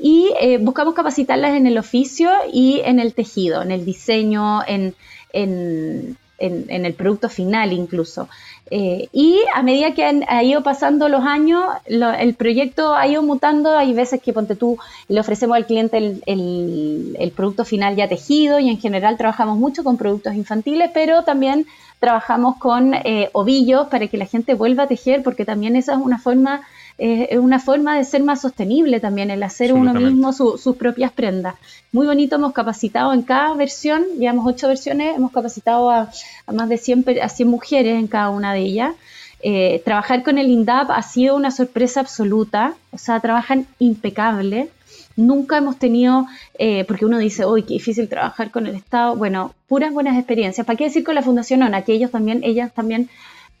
Y 0.00 0.30
eh, 0.40 0.58
buscamos 0.58 0.94
capacitarlas 0.94 1.56
en 1.56 1.66
el 1.66 1.78
oficio 1.78 2.30
y 2.52 2.80
en 2.84 3.00
el 3.00 3.12
tejido, 3.12 3.60
en 3.60 3.72
el 3.72 3.84
diseño, 3.84 4.60
en, 4.68 4.94
en, 5.32 6.16
en 6.38 6.86
el 6.86 6.94
producto 6.94 7.28
final 7.28 7.72
incluso. 7.72 8.28
Eh, 8.70 9.08
y 9.12 9.38
a 9.54 9.62
medida 9.62 9.94
que 9.94 10.04
han, 10.04 10.24
ha 10.28 10.42
ido 10.42 10.62
pasando 10.62 11.08
los 11.08 11.24
años, 11.24 11.62
el 11.86 12.34
proyecto 12.34 12.94
ha 12.94 13.06
ido 13.06 13.22
mutando. 13.22 13.76
Hay 13.76 13.92
veces 13.92 14.20
que, 14.20 14.32
ponte 14.32 14.56
tú, 14.56 14.78
le 15.08 15.20
ofrecemos 15.20 15.56
al 15.56 15.66
cliente 15.66 16.20
el, 16.26 17.32
producto 17.36 17.64
final 17.64 17.96
ya 17.96 18.08
tejido 18.08 18.58
y 18.58 18.68
en 18.70 18.78
general 18.78 19.16
trabajamos 19.16 19.58
mucho 19.58 19.84
con 19.84 19.96
productos 19.96 20.34
infantiles, 20.34 20.90
pero 20.94 21.22
también 21.22 21.66
trabajamos 22.00 22.56
con 22.56 22.94
eh, 22.94 23.30
ovillos 23.32 23.88
para 23.88 24.06
que 24.08 24.16
la 24.16 24.26
gente 24.26 24.54
vuelva 24.54 24.84
a 24.84 24.88
tejer, 24.88 25.22
porque 25.22 25.44
también 25.44 25.76
esa 25.76 25.92
es 25.92 25.98
una 25.98 26.18
forma 26.18 26.62
es 26.98 27.38
una 27.38 27.58
forma 27.58 27.96
de 27.96 28.04
ser 28.04 28.22
más 28.22 28.40
sostenible 28.40 29.00
también, 29.00 29.30
el 29.30 29.42
hacer 29.42 29.72
uno 29.74 29.92
mismo 29.92 30.32
sus 30.32 30.76
propias 30.76 31.12
prendas. 31.12 31.54
Muy 31.92 32.06
bonito, 32.06 32.36
hemos 32.36 32.52
capacitado 32.52 33.12
en 33.12 33.22
cada 33.22 33.54
versión, 33.54 34.04
llevamos 34.18 34.46
ocho 34.46 34.68
versiones, 34.68 35.16
hemos 35.16 35.32
capacitado 35.32 35.90
a, 35.90 36.10
más 36.52 36.68
de 36.68 36.78
100, 36.78 37.04
a 37.22 37.28
100 37.28 37.48
mujeres 37.48 37.98
en 37.98 38.06
cada 38.06 38.30
una 38.30 38.54
de 38.54 38.60
ellas. 38.60 38.94
Eh, 39.40 39.82
trabajar 39.84 40.22
con 40.22 40.38
el 40.38 40.48
INDAP 40.48 40.90
ha 40.90 41.02
sido 41.02 41.36
una 41.36 41.50
sorpresa 41.50 42.00
absoluta, 42.00 42.74
o 42.90 42.98
sea, 42.98 43.20
trabajan 43.20 43.66
impecable. 43.78 44.70
Nunca 45.16 45.58
hemos 45.58 45.78
tenido, 45.78 46.26
eh, 46.58 46.84
porque 46.86 47.06
uno 47.06 47.18
dice, 47.18 47.46
uy, 47.46 47.62
qué 47.62 47.74
difícil 47.74 48.08
trabajar 48.08 48.50
con 48.50 48.66
el 48.66 48.74
Estado. 48.74 49.16
Bueno, 49.16 49.54
puras 49.68 49.92
buenas 49.92 50.16
experiencias. 50.16 50.66
¿Para 50.66 50.76
qué 50.76 50.84
decir 50.84 51.04
con 51.04 51.14
la 51.14 51.22
Fundación 51.22 51.62
ONA? 51.62 51.82
Que 51.82 51.92
ellos 51.92 52.10
también, 52.10 52.42
ellas 52.42 52.72
también 52.74 53.08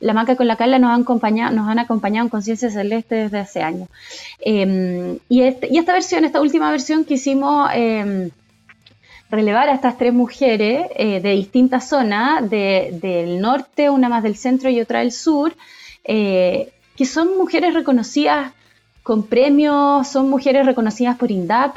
la 0.00 0.12
Maca 0.12 0.36
con 0.36 0.46
la 0.46 0.56
Carla 0.56 0.78
nos 0.78 0.90
han 0.90 1.02
acompañado, 1.02 1.54
nos 1.54 1.68
han 1.68 1.78
acompañado 1.78 2.26
en 2.26 2.30
Conciencia 2.30 2.70
Celeste 2.70 3.14
desde 3.14 3.38
hace 3.38 3.62
años. 3.62 3.88
Em, 4.40 5.18
y, 5.28 5.42
esta 5.42 5.92
versión, 5.92 6.24
esta 6.24 6.40
última 6.40 6.70
versión 6.70 7.04
quisimos 7.04 7.70
eh, 7.74 8.30
relevar 9.30 9.68
a 9.68 9.74
estas 9.74 9.98
tres 9.98 10.12
mujeres 10.12 10.86
eh, 10.96 11.20
de 11.20 11.30
distintas 11.30 11.88
zonas, 11.88 12.48
del 12.48 13.40
norte, 13.40 13.90
una 13.90 14.08
más 14.08 14.22
del 14.22 14.36
centro 14.36 14.70
y 14.70 14.80
otra 14.80 15.00
del 15.00 15.12
sur, 15.12 15.54
eh, 16.04 16.72
que 16.96 17.04
son 17.04 17.36
mujeres 17.36 17.74
reconocidas 17.74 18.52
con 19.02 19.24
premios, 19.24 20.08
son 20.08 20.28
mujeres 20.28 20.66
reconocidas 20.66 21.16
por 21.16 21.30
INDAP, 21.30 21.76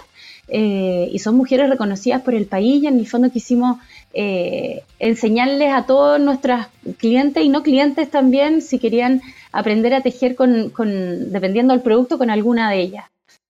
eh, 0.52 1.10
y 1.12 1.20
son 1.20 1.36
mujeres 1.36 1.70
reconocidas 1.70 2.24
por 2.24 2.34
el 2.34 2.48
país 2.48 2.82
y 2.84 2.88
en 2.88 2.98
el 2.98 3.08
fondo 3.08 3.30
quisimos 3.30 3.78
eh, 4.14 4.84
enseñarles 5.00 5.72
a 5.72 5.86
todos 5.86 6.20
nuestros 6.20 6.66
clientes 6.98 7.44
y 7.44 7.50
no 7.50 7.64
clientes 7.64 8.10
también 8.10 8.62
si 8.62 8.80
querían 8.80 9.22
aprender 9.52 9.94
a 9.94 10.02
tejer 10.02 10.36
con, 10.36 10.72
dependiendo 11.32 11.74
del 11.74 11.84
producto 11.84 12.18
con 12.18 12.30
alguna 12.30 12.72
de 12.72 12.80
ellas. 12.80 13.06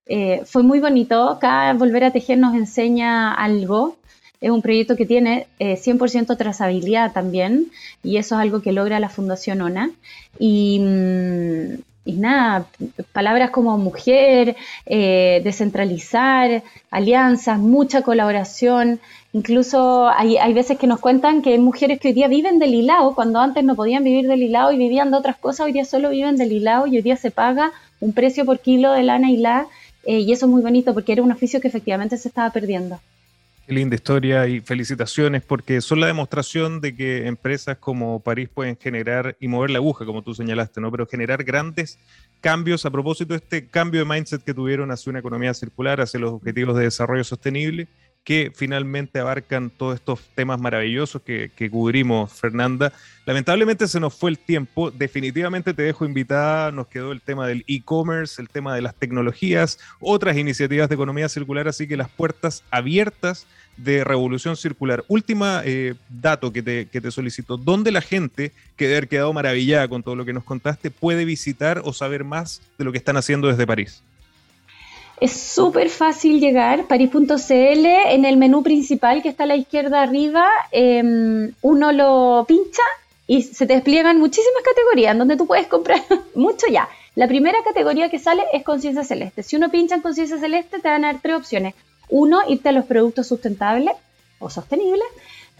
Eh, 0.05 0.41
fue 0.45 0.63
muy 0.63 0.79
bonito, 0.79 1.37
cada 1.39 1.73
Volver 1.73 2.03
a 2.03 2.11
Tejer 2.11 2.39
nos 2.39 2.55
enseña 2.55 3.31
algo, 3.33 3.95
es 4.41 4.49
un 4.49 4.61
proyecto 4.61 4.95
que 4.95 5.05
tiene 5.05 5.47
100% 5.59 6.37
trazabilidad 6.37 7.11
también 7.11 7.67
y 8.01 8.17
eso 8.17 8.35
es 8.35 8.41
algo 8.41 8.61
que 8.61 8.71
logra 8.71 8.99
la 8.99 9.09
Fundación 9.09 9.61
ONA. 9.61 9.91
Y, 10.39 10.79
mm, 10.79 11.88
y 12.09 12.13
nada, 12.13 12.65
palabras 13.13 13.51
como 13.51 13.77
mujer, 13.77 14.55
eh, 14.85 15.41
descentralizar, 15.43 16.63
alianzas, 16.91 17.59
mucha 17.59 18.01
colaboración. 18.01 18.99
Incluso 19.31 20.09
hay, 20.09 20.37
hay, 20.37 20.53
veces 20.53 20.77
que 20.77 20.87
nos 20.87 20.99
cuentan 20.99 21.41
que 21.41 21.51
hay 21.51 21.59
mujeres 21.59 21.99
que 21.99 22.09
hoy 22.09 22.13
día 22.15 22.27
viven 22.27 22.57
del 22.59 22.73
hilado, 22.73 23.13
cuando 23.15 23.39
antes 23.39 23.63
no 23.63 23.75
podían 23.75 24.03
vivir 24.03 24.27
del 24.27 24.41
hilado 24.41 24.71
y 24.71 24.77
vivían 24.77 25.11
de 25.11 25.17
otras 25.17 25.37
cosas, 25.37 25.67
hoy 25.67 25.73
día 25.73 25.85
solo 25.85 26.09
viven 26.09 26.35
del 26.37 26.51
hilado 26.51 26.87
y 26.87 26.97
hoy 26.97 27.01
día 27.03 27.15
se 27.15 27.31
paga 27.31 27.71
un 27.99 28.13
precio 28.13 28.45
por 28.45 28.59
kilo 28.59 28.91
de 28.91 29.03
lana 29.03 29.29
y 29.29 29.43
eh, 30.05 30.19
y 30.19 30.31
eso 30.31 30.45
es 30.45 30.51
muy 30.51 30.61
bonito 30.61 30.93
porque 30.93 31.11
era 31.11 31.23
un 31.23 31.31
oficio 31.31 31.61
que 31.61 31.67
efectivamente 31.67 32.17
se 32.17 32.29
estaba 32.29 32.49
perdiendo. 32.51 32.99
Qué 33.69 33.75
linda 33.75 33.93
historia 33.93 34.47
y 34.47 34.61
felicitaciones 34.61 35.43
porque 35.43 35.79
son 35.81 35.99
la 35.99 36.07
demostración 36.07 36.81
de 36.81 36.95
que 36.95 37.27
empresas 37.27 37.77
como 37.77 38.19
París 38.19 38.49
pueden 38.51 38.75
generar 38.75 39.37
y 39.39 39.47
mover 39.47 39.69
la 39.69 39.77
aguja, 39.77 40.07
como 40.07 40.23
tú 40.23 40.33
señalaste, 40.33 40.81
¿no? 40.81 40.89
Pero 40.89 41.05
generar 41.05 41.43
grandes 41.43 41.99
cambios 42.41 42.87
a 42.87 42.89
propósito 42.89 43.35
de 43.35 43.37
este 43.37 43.67
cambio 43.67 43.99
de 43.99 44.05
mindset 44.11 44.43
que 44.43 44.55
tuvieron 44.55 44.89
hacia 44.89 45.11
una 45.11 45.19
economía 45.19 45.53
circular, 45.53 46.01
hacia 46.01 46.19
los 46.19 46.31
objetivos 46.31 46.75
de 46.77 46.85
desarrollo 46.85 47.23
sostenible 47.23 47.87
que 48.29 48.51
finalmente 48.53 49.17
abarcan 49.17 49.71
todos 49.71 49.95
estos 49.95 50.19
temas 50.35 50.61
maravillosos 50.61 51.19
que, 51.23 51.69
cubrimos, 51.71 52.31
Fernanda. 52.31 52.93
Lamentablemente 53.25 53.87
se 53.87 53.99
nos 53.99 54.13
fue 54.13 54.29
el 54.29 54.37
tiempo, 54.37 54.91
definitivamente 54.91 55.73
te 55.73 55.81
dejo 55.81 56.05
invitada, 56.05 56.71
nos 56.71 56.85
quedó 56.85 57.11
el 57.11 57.21
tema 57.21 57.47
del 57.47 57.65
e-commerce, 57.67 58.39
el 58.39 58.47
tema 58.47 58.75
de 58.75 58.83
las 58.83 58.93
tecnologías, 58.93 59.79
otras 59.99 60.37
iniciativas 60.37 60.89
de 60.89 60.93
economía 60.93 61.27
circular, 61.27 61.67
así 61.67 61.87
que 61.87 61.97
las 61.97 62.07
puertas 62.07 62.63
abiertas 62.69 63.47
de 63.77 64.03
Revolución 64.03 64.55
Circular. 64.55 65.03
Última 65.07 65.63
eh, 65.65 65.95
dato 66.07 66.53
que 66.53 66.61
te, 66.61 66.85
que 66.85 67.01
te 67.01 67.09
solicito, 67.09 67.57
¿dónde 67.57 67.91
la 67.91 68.01
gente, 68.01 68.51
que 68.75 68.85
debe 68.85 68.97
haber 68.97 69.09
quedado 69.09 69.33
maravillada 69.33 69.87
con 69.87 70.03
todo 70.03 70.15
lo 70.15 70.23
que 70.23 70.33
nos 70.33 70.43
contaste, 70.43 70.91
puede 70.91 71.25
visitar 71.25 71.81
o 71.83 71.93
saber 71.93 72.23
más 72.25 72.61
de 72.77 72.85
lo 72.85 72.91
que 72.91 72.99
están 72.99 73.17
haciendo 73.17 73.47
desde 73.47 73.65
París? 73.65 74.03
Es 75.19 75.33
súper 75.33 75.89
fácil 75.89 76.39
llegar, 76.39 76.87
paris.cl, 76.87 77.85
en 77.85 78.25
el 78.25 78.37
menú 78.37 78.63
principal 78.63 79.21
que 79.21 79.29
está 79.29 79.43
a 79.43 79.47
la 79.47 79.57
izquierda 79.57 80.01
arriba, 80.01 80.47
em, 80.71 81.51
uno 81.61 81.91
lo 81.91 82.45
pincha 82.47 82.83
y 83.27 83.41
se 83.43 83.67
te 83.67 83.73
despliegan 83.73 84.17
muchísimas 84.17 84.63
categorías 84.63 85.17
donde 85.17 85.35
tú 85.35 85.45
puedes 85.45 85.67
comprar 85.67 86.01
mucho 86.35 86.67
ya. 86.71 86.87
La 87.15 87.27
primera 87.27 87.57
categoría 87.65 88.09
que 88.09 88.17
sale 88.17 88.43
es 88.53 88.63
conciencia 88.63 89.03
celeste. 89.03 89.43
Si 89.43 89.57
uno 89.57 89.69
pincha 89.69 89.95
en 89.95 90.01
conciencia 90.01 90.37
celeste 90.37 90.79
te 90.79 90.87
van 90.87 91.03
a 91.03 91.11
dar 91.11 91.21
tres 91.21 91.35
opciones. 91.35 91.73
Uno, 92.09 92.39
irte 92.47 92.69
a 92.69 92.71
los 92.71 92.85
productos 92.85 93.27
sustentables 93.27 93.95
o 94.39 94.49
sostenibles. 94.49 95.07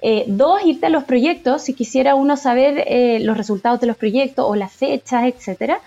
Eh, 0.01 0.24
dos, 0.28 0.64
irte 0.66 0.86
a 0.86 0.89
los 0.89 1.03
proyectos, 1.03 1.64
si 1.64 1.74
quisiera 1.74 2.16
uno 2.16 2.38
saber 2.38 2.86
eh, 2.88 3.20
los 3.20 3.38
resultados 3.38 3.82
de 3.82 3.88
los 3.88 3.97
proyectos 3.97 4.45
o 4.47 4.55
las 4.55 4.72
fechas, 4.72 5.26
etcétera. 5.26 5.82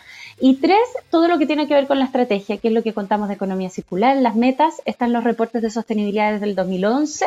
Y 0.45 0.55
tres, 0.55 0.81
todo 1.09 1.29
lo 1.29 1.39
que 1.39 1.47
tiene 1.47 1.69
que 1.69 1.75
ver 1.75 1.87
con 1.87 2.01
la 2.01 2.05
estrategia, 2.05 2.57
que 2.57 2.67
es 2.67 2.75
lo 2.75 2.83
que 2.83 2.93
contamos 2.93 3.29
de 3.29 3.35
economía 3.35 3.71
circular, 3.71 4.17
las 4.17 4.35
metas, 4.35 4.83
están 4.87 5.13
los 5.13 5.23
reportes 5.23 5.63
de 5.63 5.71
sostenibilidad 5.71 6.33
desde 6.33 6.47
el 6.47 6.57
2011, 6.57 7.27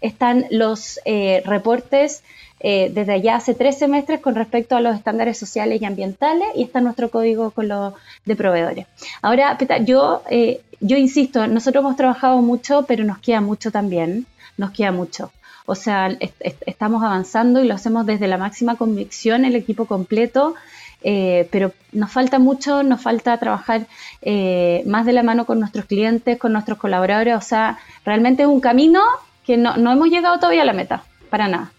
están 0.00 0.44
los 0.50 0.98
eh, 1.04 1.40
reportes 1.46 2.24
eh, 2.58 2.90
desde 2.92 3.12
allá 3.12 3.36
hace 3.36 3.54
tres 3.54 3.78
semestres 3.78 4.18
con 4.18 4.34
respecto 4.34 4.74
a 4.74 4.80
los 4.80 4.96
estándares 4.96 5.38
sociales 5.38 5.80
y 5.80 5.84
ambientales 5.84 6.48
y 6.56 6.64
está 6.64 6.80
nuestro 6.80 7.10
código 7.10 7.52
con 7.52 7.68
los 7.68 7.94
de 8.24 8.34
proveedores. 8.34 8.86
Ahora, 9.22 9.56
yo, 9.84 10.24
eh, 10.28 10.60
yo 10.80 10.96
insisto, 10.96 11.46
nosotros 11.46 11.84
hemos 11.84 11.94
trabajado 11.94 12.42
mucho, 12.42 12.86
pero 12.88 13.04
nos 13.04 13.18
queda 13.18 13.40
mucho 13.40 13.70
también, 13.70 14.26
nos 14.56 14.72
queda 14.72 14.90
mucho. 14.90 15.30
O 15.64 15.76
sea, 15.76 16.10
estamos 16.66 17.04
avanzando 17.04 17.62
y 17.62 17.68
lo 17.68 17.74
hacemos 17.74 18.04
desde 18.04 18.26
la 18.26 18.36
máxima 18.36 18.74
convicción, 18.74 19.44
el 19.44 19.54
equipo 19.54 19.84
completo. 19.84 20.56
Eh, 21.02 21.48
pero 21.52 21.72
nos 21.92 22.10
falta 22.10 22.38
mucho, 22.38 22.82
nos 22.82 23.00
falta 23.00 23.38
trabajar 23.38 23.86
más 24.86 25.06
de 25.06 25.12
la 25.12 25.22
mano 25.22 25.46
con 25.46 25.60
nuestros 25.60 25.84
clientes, 25.84 26.38
con 26.38 26.52
nuestros 26.52 26.78
colaboradores, 26.78 27.36
o 27.36 27.40
sea, 27.40 27.78
realmente 28.04 28.42
es 28.42 28.48
un 28.48 28.60
camino 28.60 29.00
que 29.44 29.56
no, 29.56 29.76
no 29.76 29.92
hemos 29.92 30.08
llegado 30.08 30.38
todavía 30.38 30.62
a 30.62 30.66
la 30.66 30.72
meta, 30.72 31.04
para 31.30 31.48
nada. 31.48 31.70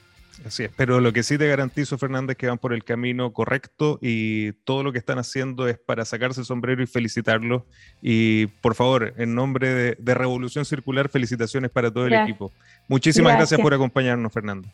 Así 0.45 0.63
es, 0.63 0.71
pero 0.75 1.01
lo 1.01 1.11
que 1.11 1.23
sí 1.23 1.37
te 1.37 1.47
garantizo, 1.47 1.97
Fernández, 1.97 2.35
es 2.35 2.37
que 2.37 2.47
van 2.47 2.57
por 2.57 2.73
el 2.73 2.83
camino 2.83 3.33
correcto 3.33 3.99
y 4.01 4.53
todo 4.63 4.83
lo 4.83 4.91
que 4.91 4.97
están 4.97 5.19
haciendo 5.19 5.67
es 5.67 5.77
para 5.77 6.05
sacarse 6.05 6.39
el 6.39 6.45
sombrero 6.45 6.81
y 6.81 6.87
felicitarlos. 6.87 7.63
Y 8.01 8.47
por 8.47 8.75
favor, 8.75 9.13
en 9.17 9.35
nombre 9.35 9.95
de, 9.97 10.13
Revolución 10.13 10.65
Circular, 10.65 11.09
felicitaciones 11.09 11.71
para 11.71 11.91
todo 11.91 12.07
el 12.07 12.13
equipo. 12.13 12.51
Muchísimas 12.87 13.35
gracias. 13.35 13.59
por 13.59 13.73
acompañarnos, 13.73 14.31
Fernando. 14.31 14.67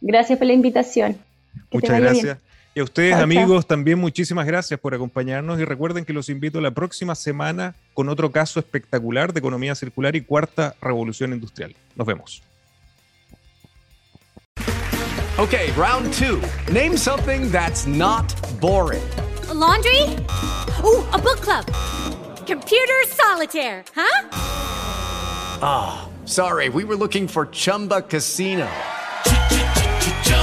Gracias 0.00 0.38
por 0.38 0.46
la 0.46 0.54
invitación. 0.54 1.18
Muchas 1.70 2.00
gracias. 2.00 2.38
Y 2.72 2.80
a 2.80 2.84
ustedes, 2.84 3.14
amigos, 3.14 3.66
también 3.66 3.98
muchísimas 3.98 4.46
gracias 4.46 4.78
por 4.78 4.94
acompañarnos 4.94 5.58
y 5.58 5.64
recuerden 5.64 6.04
que 6.04 6.12
los 6.12 6.28
invito 6.28 6.60
la 6.60 6.70
próxima 6.70 7.16
semana 7.16 7.74
con 7.94 8.08
otro 8.08 8.30
caso 8.30 8.60
espectacular 8.60 9.32
de 9.32 9.40
economía 9.40 9.74
circular 9.74 10.14
y 10.14 10.20
cuarta 10.20 10.76
revolución 10.80 11.32
industrial. 11.32 11.74
Nos 11.96 12.06
vemos. 12.06 12.42
Okay, 15.38 15.72
round 15.72 16.12
two. 16.12 16.40
Name 16.72 16.96
something 16.96 17.50
that's 17.50 17.86
not 17.86 18.32
boring. 18.60 19.02
A 19.48 19.54
laundry? 19.54 20.02
Ooh, 20.84 21.02
a 21.12 21.18
book 21.18 21.40
club. 21.40 21.64
Computer 22.46 23.02
solitaire, 23.08 23.82
huh? 23.96 24.28
Ah, 25.62 26.08
oh, 26.08 26.26
sorry, 26.26 26.68
we 26.68 26.84
were 26.84 26.96
looking 26.96 27.26
for 27.26 27.46
Chumba 27.46 28.02
Casino. 28.02 28.68